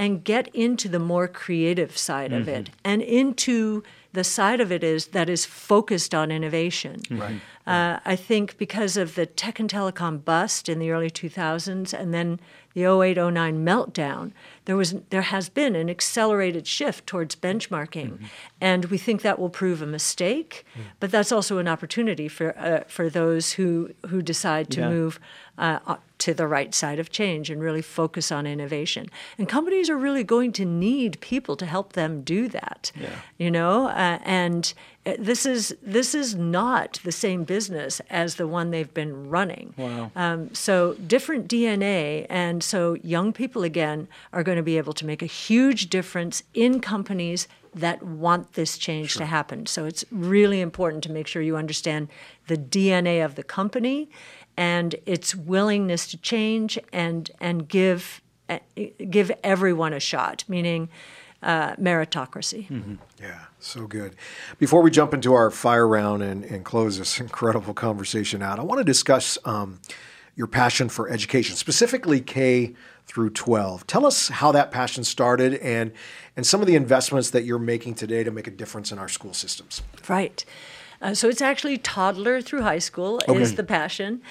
and 0.00 0.24
get 0.24 0.48
into 0.54 0.88
the 0.88 0.98
more 0.98 1.28
creative 1.28 1.94
side 1.96 2.30
mm-hmm. 2.30 2.40
of 2.40 2.48
it 2.48 2.70
and 2.82 3.02
into 3.02 3.82
the 4.14 4.24
side 4.24 4.58
of 4.58 4.72
it 4.72 4.82
is 4.82 5.08
that 5.08 5.28
is 5.28 5.44
focused 5.44 6.14
on 6.14 6.30
innovation. 6.32 7.02
Right. 7.10 7.38
Uh, 7.66 8.00
I 8.06 8.16
think 8.16 8.56
because 8.56 8.96
of 8.96 9.14
the 9.14 9.26
tech 9.26 9.60
and 9.60 9.70
telecom 9.70 10.24
bust 10.24 10.70
in 10.70 10.78
the 10.78 10.90
early 10.90 11.10
2000s 11.10 11.92
and 11.92 12.14
then 12.14 12.40
the 12.74 12.84
0809 12.84 13.64
meltdown, 13.64 14.32
there 14.64 14.76
was 14.76 14.94
there 15.10 15.22
has 15.22 15.48
been 15.48 15.74
an 15.74 15.90
accelerated 15.90 16.66
shift 16.66 17.06
towards 17.06 17.34
benchmarking, 17.34 18.12
mm-hmm. 18.12 18.24
and 18.60 18.84
we 18.86 18.98
think 18.98 19.22
that 19.22 19.38
will 19.38 19.50
prove 19.50 19.82
a 19.82 19.86
mistake. 19.86 20.64
Mm-hmm. 20.72 20.88
But 21.00 21.10
that's 21.10 21.32
also 21.32 21.58
an 21.58 21.66
opportunity 21.66 22.28
for 22.28 22.56
uh, 22.58 22.84
for 22.86 23.10
those 23.10 23.52
who 23.52 23.90
who 24.08 24.22
decide 24.22 24.70
to 24.70 24.80
yeah. 24.80 24.88
move 24.88 25.20
uh, 25.58 25.96
to 26.18 26.34
the 26.34 26.46
right 26.46 26.74
side 26.74 26.98
of 26.98 27.10
change 27.10 27.50
and 27.50 27.62
really 27.62 27.82
focus 27.82 28.30
on 28.30 28.46
innovation. 28.46 29.08
And 29.38 29.48
companies 29.48 29.90
are 29.90 29.96
really 29.96 30.24
going 30.24 30.52
to 30.52 30.64
need 30.64 31.20
people 31.20 31.56
to 31.56 31.66
help 31.66 31.94
them 31.94 32.22
do 32.22 32.48
that. 32.48 32.92
Yeah. 32.98 33.08
You 33.38 33.50
know, 33.50 33.88
uh, 33.88 34.18
and 34.22 34.72
this 35.04 35.46
is 35.46 35.74
this 35.82 36.14
is 36.14 36.34
not 36.34 37.00
the 37.04 37.12
same 37.12 37.44
business 37.44 38.00
as 38.10 38.34
the 38.34 38.46
one 38.46 38.70
they've 38.70 38.92
been 38.92 39.30
running. 39.30 39.72
Wow. 39.76 40.12
Um, 40.14 40.54
so 40.54 40.94
different 40.94 41.48
DNA, 41.48 42.26
and 42.28 42.62
so 42.62 42.94
young 43.02 43.32
people 43.32 43.62
again 43.62 44.08
are 44.32 44.42
going 44.42 44.56
to 44.56 44.62
be 44.62 44.76
able 44.76 44.92
to 44.94 45.06
make 45.06 45.22
a 45.22 45.26
huge 45.26 45.88
difference 45.88 46.42
in 46.52 46.80
companies 46.80 47.48
that 47.74 48.02
want 48.02 48.54
this 48.54 48.76
change 48.76 49.12
sure. 49.12 49.20
to 49.20 49.26
happen. 49.26 49.64
So 49.66 49.84
it's 49.84 50.04
really 50.10 50.60
important 50.60 51.02
to 51.04 51.12
make 51.12 51.26
sure 51.26 51.40
you 51.40 51.56
understand 51.56 52.08
the 52.48 52.56
DNA 52.56 53.24
of 53.24 53.36
the 53.36 53.42
company 53.42 54.10
and 54.56 54.96
its 55.06 55.34
willingness 55.34 56.08
to 56.08 56.18
change 56.18 56.78
and 56.92 57.30
and 57.40 57.68
give 57.68 58.20
uh, 58.50 58.58
give 59.08 59.32
everyone 59.42 59.92
a 59.92 60.00
shot, 60.00 60.44
meaning 60.48 60.88
uh, 61.42 61.74
meritocracy. 61.76 62.68
Mm-hmm. 62.68 62.94
Yeah, 63.20 63.44
so 63.58 63.86
good. 63.86 64.16
Before 64.58 64.82
we 64.82 64.90
jump 64.90 65.14
into 65.14 65.32
our 65.34 65.50
fire 65.50 65.86
round 65.86 66.22
and, 66.22 66.44
and 66.44 66.64
close 66.64 66.98
this 66.98 67.20
incredible 67.20 67.74
conversation 67.74 68.42
out, 68.42 68.58
I 68.58 68.62
want 68.62 68.78
to 68.78 68.84
discuss 68.84 69.38
um, 69.44 69.80
your 70.36 70.46
passion 70.46 70.88
for 70.88 71.08
education, 71.08 71.56
specifically 71.56 72.20
K 72.20 72.74
through 73.06 73.30
12. 73.30 73.86
Tell 73.86 74.06
us 74.06 74.28
how 74.28 74.52
that 74.52 74.70
passion 74.70 75.02
started 75.02 75.54
and 75.54 75.92
and 76.36 76.46
some 76.46 76.60
of 76.60 76.68
the 76.68 76.76
investments 76.76 77.30
that 77.30 77.44
you're 77.44 77.58
making 77.58 77.94
today 77.94 78.22
to 78.22 78.30
make 78.30 78.46
a 78.46 78.50
difference 78.52 78.92
in 78.92 78.98
our 78.98 79.08
school 79.08 79.34
systems. 79.34 79.82
Right. 80.08 80.44
Uh, 81.02 81.14
so 81.14 81.28
it's 81.28 81.42
actually 81.42 81.76
toddler 81.78 82.40
through 82.40 82.62
high 82.62 82.78
school 82.78 83.20
okay. 83.28 83.40
is 83.40 83.56
the 83.56 83.64
passion. 83.64 84.22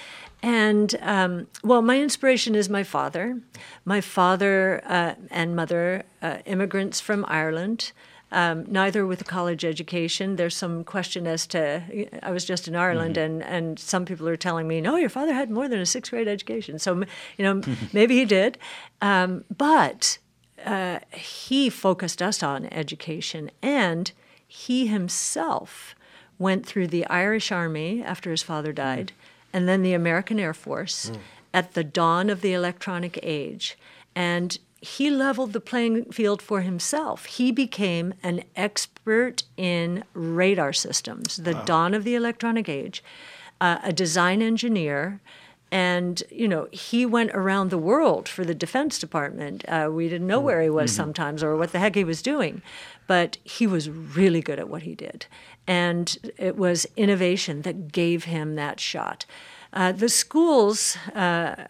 And 0.42 0.96
um, 1.02 1.48
well, 1.62 1.82
my 1.82 2.00
inspiration 2.00 2.54
is 2.54 2.68
my 2.68 2.82
father. 2.82 3.40
My 3.84 4.00
father 4.00 4.82
uh, 4.86 5.14
and 5.30 5.54
mother, 5.54 6.04
uh, 6.22 6.38
immigrants 6.46 7.00
from 7.00 7.24
Ireland. 7.28 7.92
Um, 8.32 8.64
neither 8.68 9.04
with 9.06 9.20
a 9.20 9.24
college 9.24 9.64
education. 9.64 10.36
There's 10.36 10.56
some 10.56 10.84
question 10.84 11.26
as 11.26 11.48
to. 11.48 11.82
I 12.22 12.30
was 12.30 12.44
just 12.44 12.68
in 12.68 12.76
Ireland, 12.76 13.16
mm-hmm. 13.16 13.42
and, 13.42 13.42
and 13.42 13.78
some 13.78 14.04
people 14.04 14.28
are 14.28 14.36
telling 14.36 14.68
me, 14.68 14.80
no, 14.80 14.94
your 14.94 15.08
father 15.08 15.34
had 15.34 15.50
more 15.50 15.68
than 15.68 15.80
a 15.80 15.86
sixth 15.86 16.12
grade 16.12 16.28
education. 16.28 16.78
So, 16.78 17.02
you 17.36 17.44
know, 17.44 17.60
maybe 17.92 18.16
he 18.16 18.24
did. 18.24 18.56
Um, 19.02 19.44
but 19.56 20.18
uh, 20.64 21.00
he 21.12 21.68
focused 21.70 22.22
us 22.22 22.40
on 22.40 22.66
education, 22.66 23.50
and 23.62 24.12
he 24.46 24.86
himself 24.86 25.96
went 26.38 26.64
through 26.64 26.86
the 26.86 27.06
Irish 27.06 27.50
Army 27.50 28.00
after 28.00 28.30
his 28.30 28.44
father 28.44 28.72
died. 28.72 29.12
Mm 29.12 29.19
and 29.52 29.68
then 29.68 29.82
the 29.82 29.94
American 29.94 30.38
Air 30.38 30.54
Force 30.54 31.10
mm. 31.10 31.18
at 31.52 31.74
the 31.74 31.84
dawn 31.84 32.30
of 32.30 32.40
the 32.40 32.52
electronic 32.52 33.18
age. 33.22 33.76
And 34.14 34.58
he 34.80 35.10
leveled 35.10 35.52
the 35.52 35.60
playing 35.60 36.10
field 36.10 36.40
for 36.40 36.62
himself. 36.62 37.26
He 37.26 37.52
became 37.52 38.14
an 38.22 38.44
expert 38.56 39.42
in 39.56 40.04
radar 40.14 40.72
systems, 40.72 41.36
the 41.36 41.52
wow. 41.52 41.64
dawn 41.64 41.94
of 41.94 42.04
the 42.04 42.14
electronic 42.14 42.68
age, 42.68 43.04
uh, 43.60 43.78
a 43.82 43.92
design 43.92 44.40
engineer. 44.40 45.20
And, 45.72 46.22
you 46.30 46.48
know, 46.48 46.68
he 46.72 47.06
went 47.06 47.30
around 47.32 47.70
the 47.70 47.78
world 47.78 48.28
for 48.28 48.44
the 48.44 48.54
Defense 48.54 48.98
Department. 48.98 49.64
Uh, 49.68 49.88
we 49.92 50.08
didn't 50.08 50.26
know 50.26 50.40
where 50.40 50.62
he 50.62 50.70
was 50.70 50.90
mm-hmm. 50.90 50.96
sometimes 50.96 51.42
or 51.42 51.56
what 51.56 51.72
the 51.72 51.78
heck 51.78 51.94
he 51.94 52.04
was 52.04 52.22
doing. 52.22 52.62
But 53.06 53.38
he 53.44 53.66
was 53.66 53.88
really 53.88 54.40
good 54.40 54.58
at 54.58 54.68
what 54.68 54.82
he 54.82 54.94
did. 54.94 55.26
And 55.66 56.16
it 56.38 56.56
was 56.56 56.86
innovation 56.96 57.62
that 57.62 57.92
gave 57.92 58.24
him 58.24 58.56
that 58.56 58.80
shot. 58.80 59.26
Uh, 59.72 59.92
the 59.92 60.08
schools, 60.08 60.96
uh, 61.14 61.18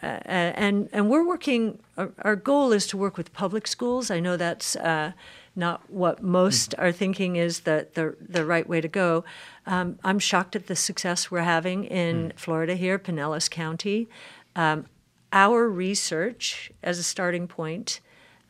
uh, 0.03 0.21
and, 0.25 0.89
and 0.91 1.11
we're 1.11 1.27
working, 1.27 1.79
our, 1.99 2.11
our, 2.23 2.37
goal 2.37 2.73
is 2.73 2.87
to 2.87 2.97
work 2.97 3.19
with 3.19 3.31
public 3.35 3.67
schools. 3.67 4.11
I 4.11 4.21
know 4.21 4.39
that's 4.39 4.75
uh, 4.77 5.13
not 5.61 5.89
what 5.89 6.23
most 6.23 6.73
mm-hmm. 6.73 6.83
are 6.83 6.93
thinking 6.93 7.37
is 7.37 7.61
the, 7.61 7.87
the, 7.95 8.17
the 8.21 8.45
right 8.45 8.69
way 8.69 8.81
to 8.81 8.89
go. 8.89 9.25
Um, 9.67 10.01
I'm 10.03 10.19
shocked 10.19 10.57
at 10.57 10.67
the 10.67 10.75
success 10.75 11.31
we're 11.31 11.43
having 11.43 11.85
in 11.85 12.31
mm. 12.31 12.37
Florida 12.37 12.75
here, 12.75 12.99
Pinellas 12.99 13.49
County. 13.49 14.09
Um, 14.57 14.87
our 15.33 15.69
research, 15.69 16.73
as 16.83 16.99
a 16.99 17.05
starting 17.05 17.47
point, 17.47 18.01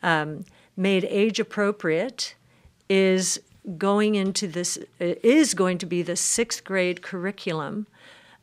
um, 0.01 0.45
made 0.75 1.05
age 1.05 1.39
appropriate, 1.39 2.33
is 2.89 3.39
going 3.77 4.15
into 4.15 4.47
this 4.47 4.79
is 4.99 5.53
going 5.53 5.77
to 5.77 5.85
be 5.85 6.01
the 6.01 6.15
sixth 6.15 6.63
grade 6.63 7.03
curriculum 7.03 7.85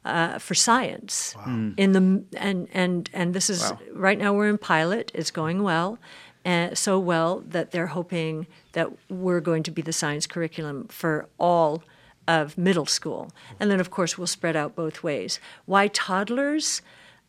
uh, 0.04 0.38
for 0.38 0.54
science 0.54 1.34
wow. 1.36 1.72
In 1.76 1.92
the 1.92 2.24
and 2.36 2.68
and 2.72 3.10
and 3.12 3.34
this 3.34 3.50
is 3.50 3.62
wow. 3.62 3.78
right 3.92 4.18
now 4.18 4.32
we're 4.32 4.48
in 4.48 4.58
pilot. 4.58 5.10
It's 5.14 5.30
going 5.30 5.62
well, 5.62 5.98
and 6.48 6.78
so 6.78 6.98
well 6.98 7.44
that 7.46 7.72
they're 7.72 7.88
hoping 7.88 8.46
that 8.72 8.88
we're 9.10 9.40
going 9.40 9.62
to 9.64 9.70
be 9.70 9.82
the 9.82 9.92
science 9.92 10.26
curriculum 10.26 10.88
for 10.88 11.28
all 11.38 11.82
of 12.26 12.56
middle 12.56 12.86
school, 12.86 13.30
and 13.60 13.70
then 13.70 13.80
of 13.80 13.90
course 13.90 14.16
we'll 14.16 14.26
spread 14.26 14.56
out 14.56 14.74
both 14.74 15.02
ways. 15.02 15.40
Why 15.66 15.88
toddlers? 15.88 16.80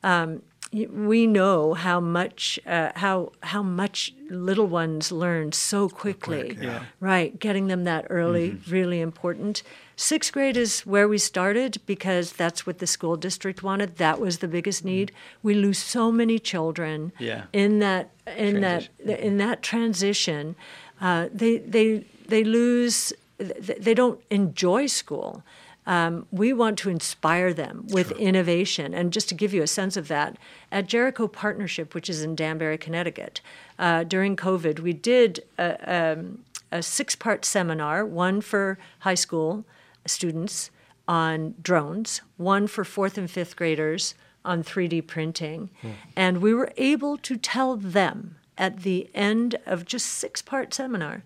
Um, 0.03 0.41
we 0.71 1.25
know 1.25 1.73
how 1.73 1.99
much 1.99 2.59
uh, 2.67 2.91
how 2.95 3.31
how 3.41 3.63
much 3.63 4.13
little 4.29 4.67
ones 4.67 5.11
learn 5.11 5.51
so 5.51 5.89
quickly. 5.89 6.53
quick, 6.53 6.61
yeah. 6.61 6.83
Right, 6.99 7.39
getting 7.39 7.67
them 7.67 7.83
that 7.85 8.05
early 8.09 8.51
Mm-hmm. 8.51 8.71
really 8.71 9.01
important. 9.01 9.63
Sixth 9.95 10.31
grade 10.31 10.55
is 10.57 10.81
where 10.85 11.07
we 11.07 11.17
started 11.17 11.77
because 11.85 12.31
that's 12.33 12.65
what 12.67 12.77
the 12.79 12.87
school 12.87 13.17
district 13.17 13.63
wanted. 13.63 13.97
That 13.97 14.19
was 14.19 14.37
the 14.37 14.47
biggest 14.47 14.85
need. 14.85 15.11
We 15.43 15.55
lose 15.55 15.79
so 15.79 16.11
many 16.11 16.39
children 16.39 17.11
Yeah. 17.19 17.43
in 17.51 17.79
that 17.79 18.11
in 18.37 18.61
that 18.61 18.89
in 19.05 19.37
that 19.37 19.61
transition. 19.61 20.55
Uh, 21.01 21.29
they 21.33 21.57
they 21.57 22.05
they 22.27 22.43
lose. 22.43 23.11
They 23.39 23.93
don't 23.93 24.19
enjoy 24.29 24.87
school. 24.87 25.43
Um, 25.89 26.27
we 26.31 26.53
want 26.53 26.77
to 26.79 26.89
inspire 26.91 27.51
them 27.51 27.87
with 27.89 28.11
innovation. 28.11 28.93
And 28.93 29.11
just 29.11 29.27
to 29.29 29.35
give 29.35 29.55
you 29.55 29.63
a 29.63 29.67
sense 29.67 29.97
of 29.97 30.07
that, 30.07 30.37
at 30.71 30.85
Jericho 30.85 31.27
Partnership, 31.27 31.95
which 31.95 32.11
is 32.11 32.21
in 32.21 32.35
Danbury, 32.35 32.77
Connecticut, 32.77 33.41
uh, 33.79 34.03
during 34.03 34.35
COVID, 34.35 34.81
we 34.81 34.93
did 34.93 35.43
a, 35.57 36.11
um, 36.11 36.45
a 36.71 36.83
six 36.83 37.15
part 37.15 37.43
seminar 37.43 38.05
one 38.05 38.39
for 38.39 38.77
high 38.99 39.15
school 39.15 39.65
students 40.05 40.69
on 41.07 41.55
drones, 41.59 42.21
one 42.37 42.67
for 42.67 42.83
fourth 42.83 43.17
and 43.17 43.29
fifth 43.29 43.55
graders 43.55 44.13
on 44.45 44.63
3D 44.63 45.07
printing. 45.07 45.71
And 46.15 46.37
we 46.37 46.53
were 46.53 46.71
able 46.77 47.17
to 47.17 47.35
tell 47.35 47.75
them 47.75 48.35
at 48.59 48.81
the 48.81 49.09
end 49.15 49.55
of 49.65 49.85
just 49.85 50.05
six 50.05 50.43
part 50.43 50.71
seminar, 50.71 51.23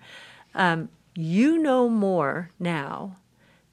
um, 0.56 0.88
you 1.16 1.58
know 1.58 1.90
more 1.90 2.50
now 2.60 3.18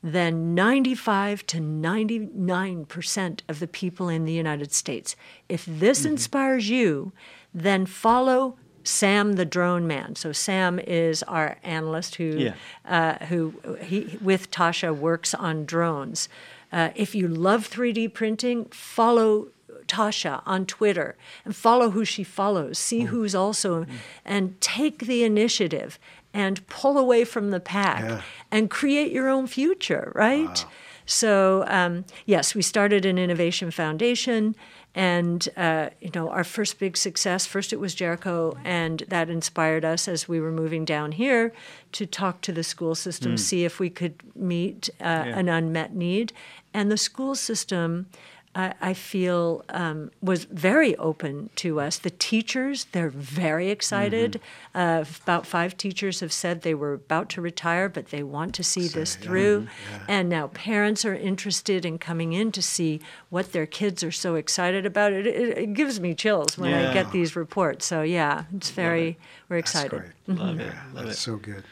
than 0.03 0.55
95 0.55 1.47
to 1.49 1.59
99% 1.59 3.41
of 3.49 3.61
the 3.61 3.67
people 3.67 4.09
in 4.09 4.25
the 4.25 4.33
United 4.33 4.73
States. 4.73 5.17
If 5.49 5.65
this 5.67 6.05
inspires 6.05 6.71
you, 6.71 7.13
then 7.53 7.87
follow 7.87 8.57
Sam 8.83 9.35
the 9.35 9.45
drone 9.45 9.87
man. 9.87 10.17
So 10.17 10.33
Sam 10.33 10.79
is 10.79 11.23
our 11.25 11.59
analyst 11.63 12.15
who 12.17 12.25
Yeah. 12.39 12.55
uh, 12.85 13.25
who 13.27 13.55
he 13.83 14.17
with 14.23 14.51
Tasha 14.51 14.97
works 14.97 15.35
on 15.35 15.67
drones. 15.67 16.29
Uh, 16.73 16.91
if 16.95 17.15
you 17.15 17.29
love 17.29 17.69
3D 17.69 18.09
printing, 18.09 18.67
follow 18.67 19.49
Tasha 19.87 20.41
on 20.47 20.67
Twitter 20.67 21.17
and 21.45 21.55
follow 21.55 21.91
who 21.91 22.05
she 22.05 22.23
follows. 22.25 22.79
See 22.79 23.03
who's 23.03 23.35
also, 23.35 23.87
and 24.25 24.59
take 24.61 25.01
the 25.01 25.25
initiative 25.25 25.99
and 26.33 26.67
pull 26.69 26.97
away 26.99 27.25
from 27.25 27.51
the 27.51 27.61
pack 27.61 28.03
Yeah. 28.03 28.23
and 28.51 28.71
create 28.71 29.11
your 29.13 29.29
own 29.29 29.47
future, 29.47 30.13
right? 30.15 30.65
So 31.07 31.65
um, 31.67 32.05
yes, 32.27 32.55
we 32.55 32.63
started 32.63 33.05
an 33.05 33.19
innovation 33.19 33.71
foundation, 33.73 34.55
and 34.95 35.49
uh, 35.57 35.91
you 36.01 36.11
know 36.15 36.29
our 36.31 36.45
first 36.45 36.79
big 36.79 36.97
success. 36.97 37.47
First, 37.47 37.73
it 37.73 37.81
was 37.81 37.95
Jericho, 37.95 38.57
and 38.65 39.03
that 39.09 39.29
inspired 39.29 39.85
us 39.85 40.07
as 40.07 40.29
we 40.29 40.41
were 40.41 40.53
moving 40.53 40.85
down 40.85 41.13
here 41.13 41.53
to 41.93 42.07
talk 42.07 42.41
to 42.43 42.53
the 42.53 42.63
school 42.63 42.95
system, 42.95 43.37
see 43.37 43.65
if 43.65 43.81
we 43.81 43.91
could 43.91 44.15
meet 44.37 44.89
uh, 45.01 45.05
an 45.05 45.49
unmet 45.49 45.95
need, 45.95 46.33
and 46.73 46.91
the 46.93 46.97
school 46.97 47.35
system. 47.35 48.07
I 48.55 48.75
I 48.81 48.95
feel 48.95 49.65
um, 49.69 50.11
was 50.21 50.45
very 50.45 50.97
open 50.97 51.51
to 51.57 51.81
us. 51.81 51.99
The 51.99 52.11
teachers, 52.11 52.87
they're 52.93 53.11
very 53.11 53.71
excited. 53.71 54.41
Uh, 54.75 55.05
about 55.23 55.47
five 55.47 55.77
teachers 55.77 56.21
have 56.21 56.33
said 56.33 56.63
they 56.63 56.75
were 56.75 56.95
about 56.95 57.29
to 57.31 57.41
retire, 57.41 57.89
but 57.89 58.07
they 58.09 58.23
want 58.23 58.55
to 58.57 58.65
see 58.65 58.89
this 58.89 59.15
through. 59.17 59.69
And 60.09 60.29
now 60.29 60.49
parents 60.49 61.05
are 61.05 61.15
interested 61.15 61.85
in 61.85 61.99
coming 61.99 62.33
in 62.33 62.51
to 62.53 62.63
see 62.63 63.01
what 63.29 63.53
their 63.53 63.67
kids 63.67 64.03
are 64.03 64.13
so 64.13 64.35
excited 64.35 64.85
about. 64.85 65.13
It, 65.13 65.27
it, 65.27 65.59
it 65.59 65.75
gives 65.75 66.01
me 66.01 66.15
chills 66.15 66.59
when 66.59 66.75
I 66.75 66.93
get 66.93 67.13
these 67.13 67.37
reports. 67.37 67.87
So 67.87 68.03
yeah, 68.03 68.45
it's 68.57 68.71
very 68.71 69.17
we're 69.49 69.61
That's 69.61 69.71
excited. 69.75 69.91
great. 70.27 70.39
Love 70.39 70.61
it. 70.61 70.73
Love 70.95 71.07
That's 71.07 71.19
it. 71.19 71.21
so 71.21 71.37
good. 71.37 71.65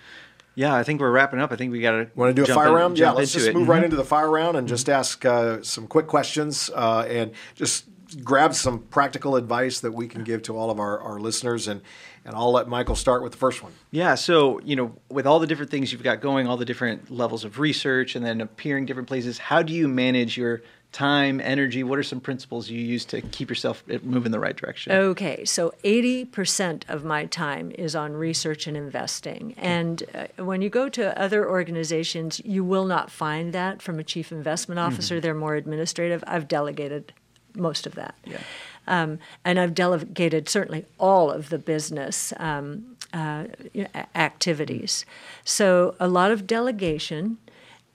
Yeah, 0.58 0.74
I 0.74 0.82
think 0.82 1.00
we're 1.00 1.12
wrapping 1.12 1.38
up. 1.38 1.52
I 1.52 1.56
think 1.56 1.70
we 1.70 1.80
got 1.80 1.92
to 1.92 2.10
Want 2.16 2.34
to 2.34 2.44
do 2.44 2.50
a 2.50 2.52
fire 2.52 2.72
round? 2.72 2.98
Yeah, 2.98 3.12
let's 3.12 3.32
just 3.32 3.46
it. 3.46 3.50
Mm-hmm. 3.50 3.60
move 3.60 3.68
right 3.68 3.84
into 3.84 3.94
the 3.94 4.04
fire 4.04 4.28
round 4.28 4.56
and 4.56 4.66
just 4.66 4.88
ask 4.88 5.24
uh, 5.24 5.62
some 5.62 5.86
quick 5.86 6.08
questions 6.08 6.68
uh, 6.74 7.06
and 7.08 7.30
just 7.54 7.84
grab 8.24 8.54
some 8.54 8.80
practical 8.80 9.36
advice 9.36 9.78
that 9.78 9.92
we 9.92 10.08
can 10.08 10.24
give 10.24 10.42
to 10.42 10.56
all 10.56 10.68
of 10.72 10.80
our, 10.80 10.98
our 10.98 11.20
listeners. 11.20 11.68
And, 11.68 11.80
and 12.24 12.34
I'll 12.34 12.50
let 12.50 12.66
Michael 12.66 12.96
start 12.96 13.22
with 13.22 13.30
the 13.30 13.38
first 13.38 13.62
one. 13.62 13.72
Yeah, 13.92 14.16
so 14.16 14.60
you 14.64 14.74
know, 14.74 14.96
with 15.08 15.28
all 15.28 15.38
the 15.38 15.46
different 15.46 15.70
things 15.70 15.92
you've 15.92 16.02
got 16.02 16.20
going, 16.20 16.48
all 16.48 16.56
the 16.56 16.64
different 16.64 17.08
levels 17.08 17.44
of 17.44 17.60
research, 17.60 18.16
and 18.16 18.26
then 18.26 18.40
appearing 18.40 18.84
different 18.84 19.06
places, 19.06 19.38
how 19.38 19.62
do 19.62 19.72
you 19.72 19.86
manage 19.86 20.36
your 20.36 20.62
time, 20.92 21.40
energy? 21.40 21.82
What 21.84 21.98
are 21.98 22.02
some 22.02 22.20
principles 22.20 22.70
you 22.70 22.80
use 22.80 23.04
to 23.06 23.20
keep 23.20 23.48
yourself 23.48 23.84
moving 24.02 24.26
in 24.26 24.32
the 24.32 24.40
right 24.40 24.56
direction? 24.56 24.92
Okay, 24.92 25.44
so 25.44 25.72
80% 25.84 26.88
of 26.88 27.04
my 27.04 27.26
time 27.26 27.70
is 27.76 27.94
on 27.94 28.14
research 28.14 28.66
and 28.66 28.76
investing. 28.76 29.54
And 29.58 30.02
uh, 30.14 30.44
when 30.44 30.62
you 30.62 30.70
go 30.70 30.88
to 30.88 31.18
other 31.20 31.48
organizations, 31.48 32.40
you 32.44 32.64
will 32.64 32.86
not 32.86 33.10
find 33.10 33.52
that 33.52 33.82
from 33.82 33.98
a 33.98 34.04
chief 34.04 34.32
investment 34.32 34.78
officer. 34.78 35.20
They're 35.20 35.34
more 35.34 35.56
administrative. 35.56 36.24
I've 36.26 36.48
delegated 36.48 37.12
most 37.54 37.86
of 37.86 37.94
that. 37.96 38.14
Yeah. 38.24 38.40
Um, 38.86 39.18
and 39.44 39.60
I've 39.60 39.74
delegated 39.74 40.48
certainly 40.48 40.86
all 40.98 41.30
of 41.30 41.50
the 41.50 41.58
business 41.58 42.32
um, 42.38 42.96
uh, 43.12 43.44
you 43.72 43.82
know, 43.82 43.88
a- 43.94 44.18
activities. 44.18 45.04
So 45.44 45.94
a 46.00 46.08
lot 46.08 46.30
of 46.30 46.46
delegation. 46.46 47.38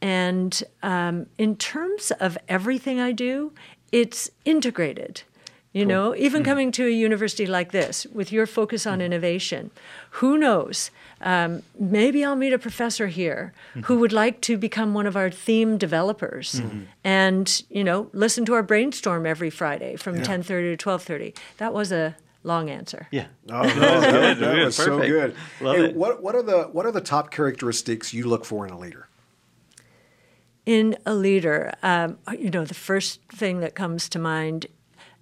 And 0.04 0.62
um, 0.82 1.28
in 1.38 1.56
terms 1.56 2.12
of 2.20 2.38
everything 2.50 3.00
I 3.00 3.14
do, 3.14 3.54
it's 3.92 4.30
integrated. 4.44 5.24
You 5.72 5.88
know, 5.88 6.14
even 6.16 6.44
coming 6.44 6.72
to 6.74 6.86
a 6.86 6.92
university 6.92 7.48
like 7.48 7.72
this 7.72 8.06
with 8.14 8.32
your 8.32 8.46
focus 8.46 8.86
on 8.86 9.02
innovation, 9.02 9.72
who 10.22 10.38
knows? 10.38 10.92
Um, 11.20 11.64
maybe 11.80 12.24
I'll 12.24 12.36
meet 12.36 12.54
a 12.54 12.60
professor 12.60 13.08
here 13.08 13.54
who 13.86 13.98
would 13.98 14.14
like 14.14 14.40
to 14.42 14.56
become 14.58 14.94
one 14.94 15.08
of 15.08 15.16
our 15.16 15.32
theme 15.32 15.80
developers, 15.80 16.62
and 17.04 17.64
you 17.72 17.84
know, 17.84 18.10
listen 18.14 18.46
to 18.46 18.54
our 18.54 18.62
brainstorm 18.62 19.26
every 19.26 19.50
Friday 19.50 19.96
from 19.96 20.22
ten 20.22 20.44
thirty 20.44 20.70
to 20.70 20.78
twelve 20.78 21.02
thirty. 21.02 21.34
That 21.58 21.74
was 21.74 21.92
a 21.92 22.16
long 22.44 22.70
answer. 22.70 23.08
Yeah. 23.10 23.28
Oh, 23.50 23.64
no, 23.64 24.02
that, 24.02 24.40
that 24.40 24.66
was 24.66 24.76
so 24.76 25.00
good. 25.00 25.36
Love 25.60 25.78
Hey, 25.78 25.86
it. 25.86 25.96
What, 25.96 26.22
what, 26.22 26.36
are 26.36 26.44
the, 26.44 26.64
what 26.74 26.86
are 26.86 26.92
the 26.92 27.02
top 27.02 27.32
characteristics 27.32 28.14
you 28.14 28.28
look 28.28 28.46
for 28.46 28.68
in 28.68 28.74
a 28.74 28.78
leader? 28.78 29.08
In 30.66 30.96
a 31.06 31.14
leader, 31.14 31.74
um, 31.84 32.18
you 32.38 32.50
know, 32.50 32.66
the 32.66 32.74
first 32.74 33.20
thing 33.30 33.60
that 33.60 33.76
comes 33.76 34.08
to 34.10 34.20
mind 34.20 34.68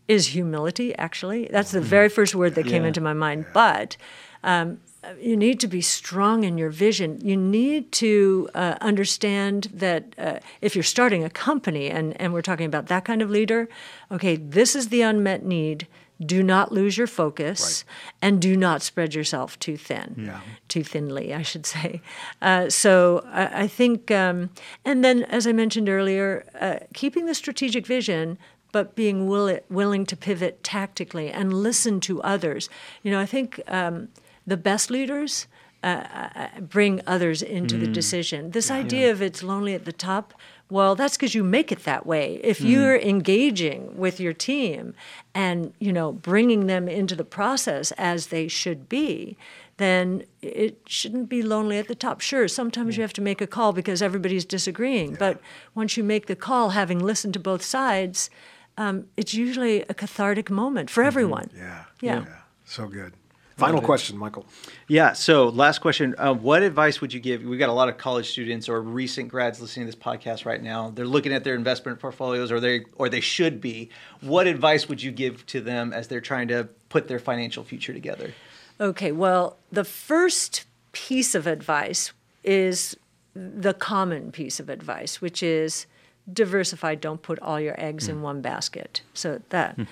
is 0.08 0.28
humility, 0.28 0.96
actually. 0.98 1.48
That's 1.52 1.72
the 1.72 1.82
very 1.82 2.10
first 2.10 2.36
word 2.36 2.56
that 2.56 2.66
came 2.68 2.84
Yeah. 2.84 2.90
into 2.90 3.02
my 3.02 3.14
mind. 3.14 3.46
But 3.54 3.98
um, 4.44 4.80
you 5.20 5.36
need 5.36 5.60
to 5.62 5.68
be 5.68 5.82
strong 5.82 6.44
in 6.44 6.58
your 6.58 6.70
vision. 6.70 7.20
You 7.24 7.38
need 7.38 7.92
to 7.94 8.50
uh, 8.54 8.76
understand 8.82 9.70
that 9.74 10.14
uh, 10.18 10.40
if 10.62 10.76
you're 10.76 10.84
starting 10.84 11.24
a 11.24 11.30
company, 11.30 11.90
and, 11.90 12.20
and 12.22 12.34
we're 12.34 12.42
talking 12.44 12.66
about 12.68 12.88
that 12.88 13.06
kind 13.06 13.22
of 13.22 13.30
leader, 13.30 13.68
okay, 14.12 14.36
this 14.36 14.76
is 14.76 14.90
the 14.90 15.02
unmet 15.02 15.44
need. 15.44 15.88
Do 16.26 16.44
not 16.44 16.72
lose 16.72 16.98
your 16.98 17.08
focus 17.08 17.84
and 18.22 18.40
do 18.42 18.56
not 18.56 18.82
spread 18.82 19.16
yourself 19.16 19.58
too 19.60 19.76
thin 19.78 20.16
Yeah. 20.28 20.42
too 20.68 20.84
thinly, 20.84 21.34
I 21.34 21.42
should 21.42 21.66
say. 21.66 22.02
Uh, 22.42 22.70
so 22.70 23.26
I, 23.32 23.64
I 23.64 23.68
think, 23.68 24.12
um, 24.12 24.50
and 24.86 25.04
then 25.04 25.24
as 25.24 25.48
I 25.48 25.52
mentioned 25.52 25.90
earlier, 25.90 26.46
uh, 26.60 26.86
keeping 26.94 27.26
the 27.26 27.34
strategic 27.36 27.88
vision, 27.88 28.38
but 28.72 28.96
being 28.96 29.28
will, 29.28 29.60
willing 29.70 30.06
to 30.06 30.16
pivot 30.16 30.64
tactically 30.64 31.30
and 31.30 31.54
listen 31.54 32.00
to 32.02 32.22
others. 32.22 32.70
You 33.04 33.12
know, 33.12 33.20
I 33.20 33.26
think 33.26 33.60
um, 33.68 34.10
the 34.46 34.58
best 34.58 34.92
leaders. 34.92 35.48
Uh, 35.84 36.06
uh, 36.36 36.60
bring 36.60 37.02
others 37.08 37.42
into 37.42 37.76
the 37.76 37.88
decision. 37.88 38.52
This 38.52 38.70
idea 38.70 39.10
of 39.10 39.20
it's 39.20 39.42
lonely 39.42 39.74
at 39.74 39.86
the 39.86 39.92
top, 39.92 40.36
well, 40.72 40.96
that's 40.96 41.18
because 41.18 41.36
you 41.36 41.44
make 41.44 41.70
it 41.70 41.84
that 41.84 42.06
way. 42.06 42.40
If 42.44 42.62
you're 42.62 42.96
engaging 42.98 43.98
with 43.98 44.22
your 44.22 44.32
team 44.32 44.96
and 45.36 45.74
you 45.80 45.92
know 45.92 46.14
bringing 46.14 46.68
them 46.68 46.88
into 46.88 47.14
the 47.14 47.26
process 47.26 47.92
as 47.98 48.28
they 48.28 48.48
should 48.48 48.88
be, 48.88 49.36
then 49.76 50.24
it 50.42 50.78
shouldn't 50.88 51.28
be 51.28 51.44
lonely 51.44 51.78
at 51.78 51.90
the 51.90 51.94
top. 51.94 52.22
Sure, 52.22 52.48
sometimes 52.48 52.96
you 52.96 53.04
have 53.04 53.12
to 53.14 53.22
make 53.22 53.42
a 53.42 53.48
call 53.48 53.74
because 53.74 54.02
everybody's 54.02 54.46
disagreeing, 54.46 55.16
but 55.16 55.42
once 55.76 55.98
you 55.98 56.06
make 56.06 56.28
the 56.28 56.38
call, 56.38 56.70
having 56.70 57.00
listened 57.00 57.34
to 57.34 57.40
both 57.40 57.64
sides, 57.64 58.30
um, 58.78 59.08
it's 59.18 59.34
usually 59.34 59.82
a 59.84 59.94
cathartic 59.94 60.50
moment 60.50 60.90
for 60.90 61.04
everyone. 61.04 61.50
Yeah. 61.54 61.84
Yeah. 62.00 62.26
So 62.64 62.88
good. 62.88 63.14
Final 63.62 63.82
question, 63.82 64.18
Michael. 64.18 64.46
Yeah. 64.88 65.14
So, 65.14 65.50
last 65.50 65.80
question: 65.80 66.16
uh, 66.18 66.34
What 66.34 66.64
advice 66.64 67.00
would 67.00 67.14
you 67.14 67.20
give? 67.20 67.44
We've 67.44 67.60
got 67.60 67.70
a 67.70 67.74
lot 67.74 67.90
of 67.90 67.98
college 67.98 68.30
students 68.30 68.68
or 68.68 68.82
recent 68.82 69.30
grads 69.30 69.62
listening 69.62 69.88
to 69.88 69.96
this 69.96 70.04
podcast 70.04 70.46
right 70.46 70.62
now. 70.62 70.90
They're 70.90 71.06
looking 71.06 71.32
at 71.34 71.44
their 71.44 71.56
investment 71.56 72.00
portfolios, 72.00 72.52
or 72.52 72.60
they 72.60 72.86
or 72.96 73.08
they 73.08 73.22
should 73.22 73.62
be. 73.62 73.90
What 74.22 74.48
advice 74.48 74.90
would 74.90 75.02
you 75.02 75.12
give 75.12 75.46
to 75.48 75.62
them 75.62 75.94
as 75.94 76.08
they're 76.08 76.22
trying 76.22 76.48
to 76.50 76.68
put 76.90 77.08
their 77.08 77.20
financial 77.20 77.64
future 77.64 77.94
together? 77.94 78.34
Okay, 78.80 79.12
well, 79.12 79.58
the 79.72 79.84
first 79.84 80.66
piece 80.92 81.36
of 81.36 81.48
advice 81.48 82.12
is 82.44 82.98
the 83.34 83.74
common 83.74 84.32
piece 84.32 84.60
of 84.60 84.70
advice, 84.70 85.22
which 85.22 85.42
is 85.44 85.86
diversify, 86.32 86.96
don't 86.96 87.22
put 87.22 87.40
all 87.40 87.60
your 87.60 87.80
eggs 87.80 88.08
in 88.08 88.22
one 88.22 88.42
basket. 88.42 89.02
So 89.14 89.42
that. 89.50 89.78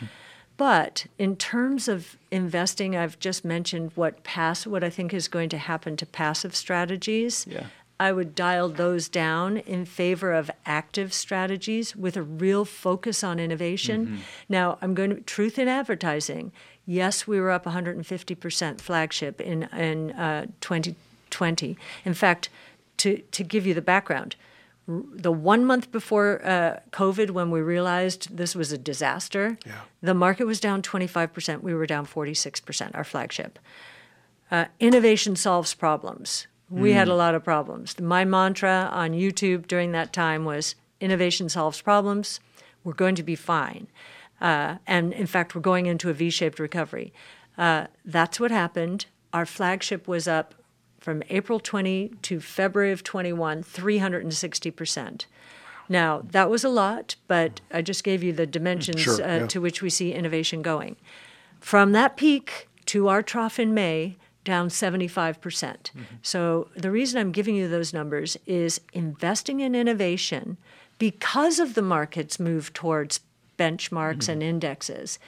but 0.59 1.05
in 1.17 1.37
terms 1.37 1.87
of 1.87 2.17
investing, 2.31 2.93
I've 2.93 3.17
just 3.17 3.45
mentioned 3.45 3.93
what 3.95 4.25
pass 4.25 4.67
what 4.67 4.83
I 4.83 4.89
think 4.89 5.13
is 5.13 5.29
going 5.29 5.47
to 5.49 5.57
happen 5.57 5.95
to 5.95 6.05
passive 6.05 6.53
strategies. 6.53 7.47
Yeah. 7.49 7.67
I 7.97 8.11
would 8.11 8.35
dial 8.35 8.67
those 8.67 9.07
down 9.07 9.55
in 9.55 9.85
favor 9.85 10.33
of 10.33 10.51
active 10.65 11.13
strategies 11.13 11.95
with 11.95 12.17
a 12.17 12.21
real 12.21 12.65
focus 12.65 13.23
on 13.23 13.39
innovation. 13.39 14.05
Mm-hmm. 14.05 14.17
Now, 14.49 14.77
I'm 14.81 14.93
going 14.93 15.15
to 15.15 15.21
truth 15.21 15.57
in 15.57 15.69
advertising. 15.69 16.51
Yes, 16.85 17.25
we 17.25 17.39
were 17.39 17.51
up 17.51 17.63
150% 17.63 18.81
flagship 18.81 19.39
in 19.39 19.63
in 19.63 20.11
uh, 20.11 20.47
2020. 20.59 21.77
In 22.03 22.13
fact, 22.13 22.49
to 22.97 23.19
to 23.31 23.43
give 23.45 23.65
you 23.65 23.73
the 23.73 23.81
background, 23.81 24.35
the 24.89 25.31
one 25.31 25.65
month 25.65 25.91
before 25.91 26.41
uh, 26.43 26.79
COVID, 26.91 27.29
when 27.29 27.51
we 27.51 27.61
realized 27.61 28.35
this 28.35 28.55
was 28.55 28.71
a 28.71 28.77
disaster, 28.77 29.59
yeah. 29.65 29.81
the 30.01 30.15
market 30.15 30.45
was 30.45 30.59
down 30.59 30.81
25%. 30.81 31.61
We 31.61 31.75
were 31.75 31.85
down 31.85 32.07
46%, 32.07 32.95
our 32.95 33.03
flagship. 33.03 33.59
Uh, 34.49 34.65
innovation 34.79 35.35
solves 35.35 35.75
problems. 35.75 36.47
We 36.71 36.91
mm. 36.91 36.93
had 36.95 37.07
a 37.07 37.13
lot 37.13 37.35
of 37.35 37.43
problems. 37.43 37.99
My 37.99 38.25
mantra 38.25 38.89
on 38.91 39.11
YouTube 39.11 39.67
during 39.67 39.91
that 39.91 40.11
time 40.11 40.43
was 40.43 40.73
innovation 40.99 41.49
solves 41.49 41.81
problems. 41.81 42.39
We're 42.83 42.93
going 42.93 43.15
to 43.15 43.23
be 43.23 43.35
fine. 43.35 43.87
Uh, 44.41 44.77
and 44.87 45.13
in 45.13 45.27
fact, 45.27 45.53
we're 45.53 45.61
going 45.61 45.85
into 45.85 46.09
a 46.09 46.13
V 46.13 46.31
shaped 46.31 46.59
recovery. 46.59 47.13
Uh, 47.57 47.87
that's 48.05 48.39
what 48.39 48.49
happened. 48.49 49.05
Our 49.33 49.45
flagship 49.45 50.07
was 50.07 50.27
up 50.27 50.55
from 50.99 51.23
April 51.29 51.59
20 51.59 52.11
to 52.23 52.39
February 52.39 52.91
of 52.91 53.03
21, 53.03 53.63
360%. 53.63 55.25
Now, 55.87 56.21
that 56.31 56.49
was 56.49 56.63
a 56.63 56.69
lot, 56.69 57.15
but 57.27 57.61
I 57.71 57.81
just 57.81 58.03
gave 58.03 58.21
you 58.21 58.31
the 58.31 58.45
dimensions 58.45 59.01
sure, 59.01 59.23
uh, 59.23 59.37
yeah. 59.39 59.47
to 59.47 59.59
which 59.59 59.81
we 59.81 59.89
see 59.89 60.13
innovation 60.13 60.61
going. 60.61 60.97
From 61.59 61.93
that 61.93 62.15
peak 62.15 62.69
to 62.87 63.07
our 63.07 63.23
trough 63.23 63.59
in 63.59 63.73
May, 63.73 64.17
down 64.43 64.69
75%. 64.69 65.41
percent 65.41 65.91
mm 65.95 65.99
hmm 65.99 66.15
So, 66.21 66.69
the 66.75 66.91
reason 66.91 67.19
I'm 67.19 67.31
giving 67.31 67.55
you 67.55 67.67
those 67.67 67.93
numbers 67.93 68.37
is 68.45 68.81
investing 68.93 69.59
in 69.59 69.75
innovation 69.75 70.57
because 70.97 71.59
of 71.59 71.73
the 71.73 71.81
market's 71.81 72.39
move 72.39 72.73
towards 72.73 73.21
benchmarks 73.57 74.23
mm-hmm. 74.23 74.31
and 74.31 74.43
indexes 74.43 75.19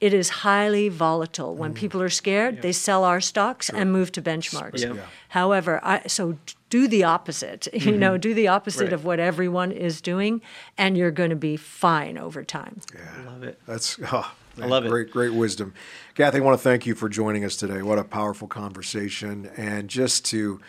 it 0.00 0.14
is 0.14 0.28
highly 0.28 0.88
volatile. 0.88 1.54
When 1.54 1.72
mm. 1.72 1.76
people 1.76 2.00
are 2.02 2.08
scared, 2.08 2.56
yep. 2.56 2.62
they 2.62 2.72
sell 2.72 3.04
our 3.04 3.20
stocks 3.20 3.66
sure. 3.66 3.76
and 3.76 3.92
move 3.92 4.12
to 4.12 4.22
benchmarks. 4.22 4.80
Yep. 4.80 4.96
Yeah. 4.96 5.02
However, 5.30 5.80
I, 5.82 6.02
so 6.06 6.38
do 6.70 6.86
the 6.88 7.04
opposite. 7.04 7.68
Mm-hmm. 7.78 7.88
You 7.90 7.96
know, 7.96 8.18
do 8.18 8.34
the 8.34 8.48
opposite 8.48 8.84
right. 8.84 8.92
of 8.92 9.04
what 9.04 9.20
everyone 9.20 9.70
is 9.70 10.00
doing, 10.00 10.40
and 10.76 10.96
you're 10.96 11.12
going 11.12 11.30
to 11.30 11.36
be 11.36 11.56
fine 11.56 12.18
over 12.18 12.42
time. 12.42 12.80
Yeah, 12.92 13.00
I 13.16 13.30
love 13.30 13.42
it. 13.44 13.60
That's 13.66 13.98
oh, 14.12 14.32
I 14.60 14.66
love 14.66 14.84
great, 14.84 15.08
it. 15.08 15.12
Great 15.12 15.32
wisdom, 15.32 15.74
Cathie. 16.16 16.38
I 16.38 16.40
want 16.40 16.58
to 16.58 16.62
thank 16.62 16.86
you 16.86 16.96
for 16.96 17.08
joining 17.08 17.44
us 17.44 17.56
today. 17.56 17.82
What 17.82 17.98
a 17.98 18.04
powerful 18.04 18.48
conversation, 18.48 19.50
and 19.56 19.88
just 19.88 20.24
to 20.26 20.60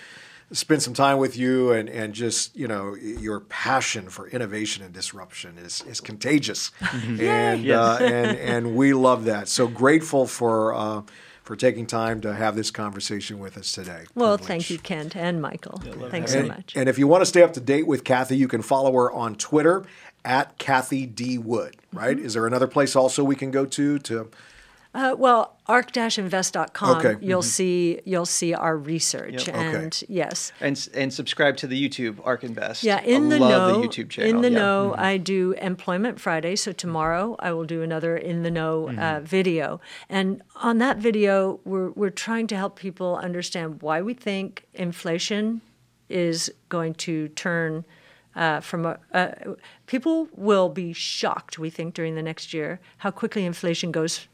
spend 0.52 0.82
some 0.82 0.94
time 0.94 1.18
with 1.18 1.38
you 1.38 1.72
and, 1.72 1.90
and 1.90 2.14
just 2.14 2.56
you 2.56 2.68
know 2.68 2.96
your 2.96 3.40
passion 3.40 4.10
for 4.10 4.28
innovation 4.30 4.84
and 4.84 4.94
disruption 4.94 5.58
is, 5.58 5.82
is 5.88 6.02
contagious 6.02 6.72
mm-hmm. 6.80 7.22
and, 7.22 7.64
yes. 7.64 7.78
uh, 7.78 8.04
and 8.04 8.38
and 8.38 8.76
we 8.76 8.94
love 8.94 9.26
that 9.26 9.48
so 9.48 9.68
grateful 9.68 10.26
for 10.26 10.74
uh, 10.74 11.02
for 11.44 11.56
taking 11.56 11.88
time 11.88 12.22
to 12.22 12.32
have 12.32 12.56
this 12.56 12.70
conversation 12.70 13.40
with 13.40 13.58
us 13.58 13.72
today. 13.72 14.04
Well, 14.14 14.38
Privilege. 14.38 14.48
thanks 14.48 14.70
you, 14.70 14.78
Kent 14.78 15.16
and 15.16 15.42
Michael. 15.42 15.82
Yeah, 15.84 16.10
thanks 16.10 16.32
so 16.32 16.44
much. 16.44 16.74
And 16.76 16.88
if 16.88 17.00
you 17.00 17.08
want 17.08 17.22
to 17.22 17.26
stay 17.26 17.42
up 17.42 17.54
to 17.54 17.60
date 17.60 17.88
with 17.88 18.04
Cathie, 18.04 18.38
you 18.38 18.48
can 18.48 18.62
follow 18.62 18.92
her 18.94 19.12
on 19.12 19.36
Twitter 19.36 19.84
at 20.24 20.60
Cathie 20.60 21.08
D. 21.08 21.40
Wood, 21.40 21.78
right? 21.92 22.16
Mm-hmm. 22.16 22.26
Is 22.26 22.36
there 22.36 22.46
another 22.46 22.68
place 22.68 22.96
also 22.96 23.24
we 23.24 23.36
can 23.36 23.50
go 23.50 23.66
to 23.66 23.98
to 23.98 24.30
uh, 24.91 25.15
well, 25.17 25.60
ark-invest.com. 25.67 26.97
Okay. 26.97 27.15
You'll 27.21 27.41
mm-hmm. 27.41 27.47
see 27.47 28.02
you'll 28.06 28.25
see 28.25 28.56
our 28.56 28.75
research 28.75 29.47
yep. 29.47 29.56
and 29.56 29.88
okay. 29.88 30.06
yes. 30.10 30.52
And 30.60 30.89
and 30.95 31.13
subscribe 31.13 31.58
to 31.58 31.67
the 31.67 31.89
YouTube 31.89 32.19
ARK 32.25 32.43
Invest. 32.43 32.84
Yeah, 32.84 32.99
in 33.02 33.28
I 33.28 33.30
the 33.30 33.39
know. 33.39 33.82
The 33.82 33.88
YouTube 33.88 34.10
channel. 34.10 34.32
In 34.32 34.41
the 34.41 34.49
yeah. 34.49 34.58
know, 34.58 34.91
mm-hmm. 34.91 35.02
I 35.02 35.17
do 35.17 35.52
Employment 35.62 36.19
Friday. 36.19 36.56
So 36.56 36.71
tomorrow 36.71 37.36
I 37.38 37.52
will 37.52 37.65
do 37.65 37.84
another 37.84 38.17
in 38.17 38.41
the 38.41 38.49
know 38.49 38.88
uh, 38.88 38.91
mm-hmm. 38.91 38.99
uh, 38.99 39.19
video. 39.19 39.80
And 40.10 40.41
on 40.56 40.80
that 40.80 40.97
video, 40.97 41.60
we're 41.65 41.91
we're 41.91 42.10
trying 42.10 42.47
to 42.47 42.58
help 42.58 42.80
people 42.80 43.15
understand 43.17 43.84
why 43.84 44.02
we 44.02 44.15
think 44.15 44.65
inflation 44.73 45.62
is 46.10 46.52
going 46.67 46.95
to 46.95 47.28
turn. 47.30 47.86
Uh, 48.36 48.60
from 48.62 48.86
a, 48.86 48.97
uh, 49.12 49.32
people 49.86 50.30
will 50.36 50.69
be 50.69 50.93
shocked, 50.93 51.60
we 51.60 51.69
think, 51.69 51.93
during 51.93 52.15
the 52.15 52.21
next 52.21 52.54
year, 52.54 52.80
how 52.99 53.12
quickly 53.12 53.43
inflation 53.43 53.91
goes 53.91 54.28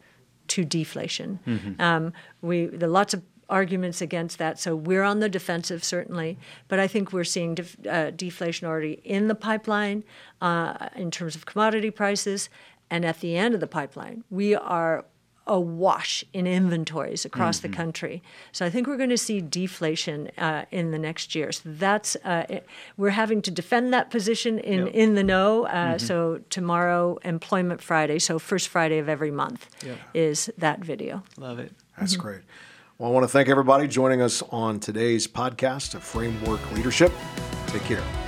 to 0.50 0.64
deflation. 0.64 1.40
Mm-hmm. 1.48 1.82
Um, 1.82 2.14
we 2.42 2.66
there 2.66 2.90
are 2.90 2.92
lots 2.92 3.14
of 3.14 3.24
arguments 3.50 4.02
against 4.02 4.38
that, 4.40 4.60
so 4.60 4.76
we're 4.76 5.04
on 5.04 5.20
the 5.20 5.30
defensive 5.30 5.84
certainly. 5.84 6.38
But 6.68 6.80
I 6.80 6.88
think 6.88 7.14
we're 7.14 7.24
seeing 7.24 7.56
def, 7.56 7.78
uh, 7.88 8.12
deflation 8.12 8.68
already 8.68 9.02
in 9.04 9.28
the 9.28 9.36
pipeline 9.36 10.04
uh, 10.42 10.90
in 10.96 11.12
terms 11.12 11.36
of 11.36 11.46
commodity 11.46 11.92
prices, 11.92 12.50
and 12.90 13.06
at 13.06 13.20
the 13.20 13.36
end 13.36 13.54
of 13.54 13.60
the 13.60 13.68
pipeline, 13.68 14.24
we 14.30 14.56
are 14.56 15.06
awash 15.48 16.24
in 16.34 16.48
inventories 16.48 17.26
across 17.26 17.60
mm-hmm. 17.60 17.72
the 17.72 17.78
country. 17.78 18.24
So 18.52 18.66
I 18.66 18.70
think 18.70 18.88
we're 18.88 18.98
going 18.98 19.10
to 19.10 19.18
see 19.18 19.42
deflation 19.42 20.32
uh, 20.38 20.66
in 20.72 20.92
the 20.92 21.00
next 21.00 21.36
year. 21.36 21.52
So 21.52 21.62
that's 21.66 22.16
uh, 22.24 22.60
we're 22.98 23.12
having 23.12 23.42
to 23.44 23.52
defend 23.52 23.94
that 23.94 24.10
position 24.10 24.60
in 24.60 24.88
yep. 24.88 24.96
in 24.96 25.16
the 25.16 25.24
know. 25.24 25.66
Uh, 25.66 25.74
mm-hmm. 25.74 25.98
So 26.06 26.42
tomorrow, 26.50 27.18
Employment 27.24 27.82
Friday, 27.82 28.20
so 28.20 28.40
first 28.40 28.70
Friday 28.70 28.98
of 28.98 29.10
every 29.10 29.32
month, 29.32 29.70
yep. 29.86 29.98
is 30.14 30.52
that 30.58 30.80
video. 30.80 31.24
Love 31.38 31.60
it. 31.60 31.72
That's 31.98 32.14
mm-hmm. 32.14 32.22
great. 32.22 32.42
Well, 32.98 33.10
I 33.10 33.14
want 33.14 33.26
to 33.26 33.28
thank 33.28 33.50
everybody 33.50 33.88
joining 33.88 34.22
us 34.22 34.42
on 34.52 34.80
today's 34.80 35.28
podcast 35.28 35.96
of 35.96 36.04
Framework 36.04 36.72
Leadership. 36.72 37.12
Take 37.68 37.84
care. 37.84 38.25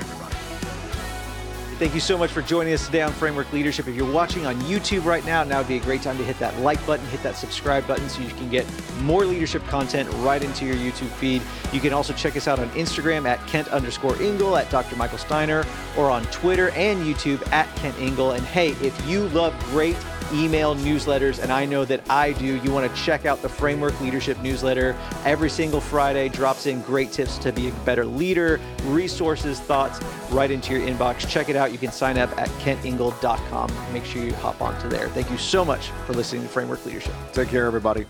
Thank 1.77 1.93
you 1.93 1.99
so 1.99 2.17
much 2.17 2.31
for 2.31 2.41
joining 2.41 2.73
us 2.73 2.87
today 2.87 3.03
on 3.03 3.13
Framework 3.13 3.53
Leadership. 3.53 3.87
If 3.87 3.95
you're 3.95 4.11
watching 4.11 4.47
on 4.47 4.55
YouTube 4.61 5.05
right 5.05 5.23
now, 5.27 5.43
now 5.43 5.59
would 5.59 5.67
be 5.67 5.77
a 5.77 5.79
great 5.79 6.01
time 6.01 6.17
to 6.17 6.23
hit 6.23 6.39
that 6.39 6.57
like 6.61 6.83
button, 6.87 7.05
hit 7.05 7.21
that 7.21 7.35
subscribe 7.35 7.85
button 7.85 8.09
so 8.09 8.19
you 8.23 8.29
can 8.29 8.49
get 8.49 8.65
more 9.01 9.25
leadership 9.25 9.63
content 9.67 10.09
right 10.23 10.41
into 10.41 10.65
your 10.65 10.75
YouTube 10.75 11.11
feed. 11.17 11.39
You 11.71 11.79
can 11.79 11.93
also 11.93 12.13
check 12.13 12.35
us 12.35 12.47
out 12.47 12.57
on 12.57 12.67
Instagram 12.71 13.27
at 13.27 13.45
Kent 13.45 13.67
underscore 13.67 14.19
Ingle, 14.19 14.57
at 14.57 14.71
Dr. 14.71 14.95
Michael 14.95 15.19
Steiner, 15.19 15.63
or 15.95 16.09
on 16.09 16.23
Twitter 16.25 16.71
and 16.71 17.05
YouTube 17.05 17.47
at 17.51 17.67
Kent 17.75 17.99
Ingle. 17.99 18.31
And 18.31 18.43
hey, 18.43 18.69
if 18.81 19.07
you 19.07 19.27
love 19.27 19.55
great 19.65 19.97
email 20.33 20.75
newsletters, 20.75 21.41
and 21.41 21.51
I 21.51 21.65
know 21.65 21.85
that 21.85 22.01
I 22.09 22.33
do. 22.33 22.57
You 22.57 22.71
want 22.71 22.93
to 22.93 23.01
check 23.01 23.25
out 23.25 23.41
the 23.41 23.49
Framework 23.49 23.99
Leadership 24.01 24.39
newsletter. 24.41 24.95
Every 25.25 25.49
single 25.49 25.81
Friday 25.81 26.29
drops 26.29 26.65
in 26.65 26.81
great 26.81 27.11
tips 27.11 27.37
to 27.39 27.51
be 27.51 27.69
a 27.69 27.71
better 27.85 28.05
leader, 28.05 28.59
resources, 28.85 29.59
thoughts 29.59 30.01
right 30.31 30.51
into 30.51 30.77
your 30.77 30.87
inbox. 30.87 31.27
Check 31.27 31.49
it 31.49 31.55
out. 31.67 31.71
You 31.73 31.77
can 31.77 31.91
sign 31.91 32.17
up 32.17 32.36
at 32.39 32.47
kentingle.com. 32.60 33.93
Make 33.93 34.06
sure 34.06 34.23
you 34.23 34.34
hop 34.36 34.62
onto 34.62 34.89
there. 34.89 35.10
Thank 35.10 35.30
you 35.30 35.38
so 35.38 35.63
much 35.63 35.89
for 36.06 36.13
listening 36.13 36.43
to 36.43 36.47
Framework 36.47 36.86
Leadership. 36.86 37.13
Take 37.34 37.49
care, 37.49 37.65
everybody. 37.65 38.06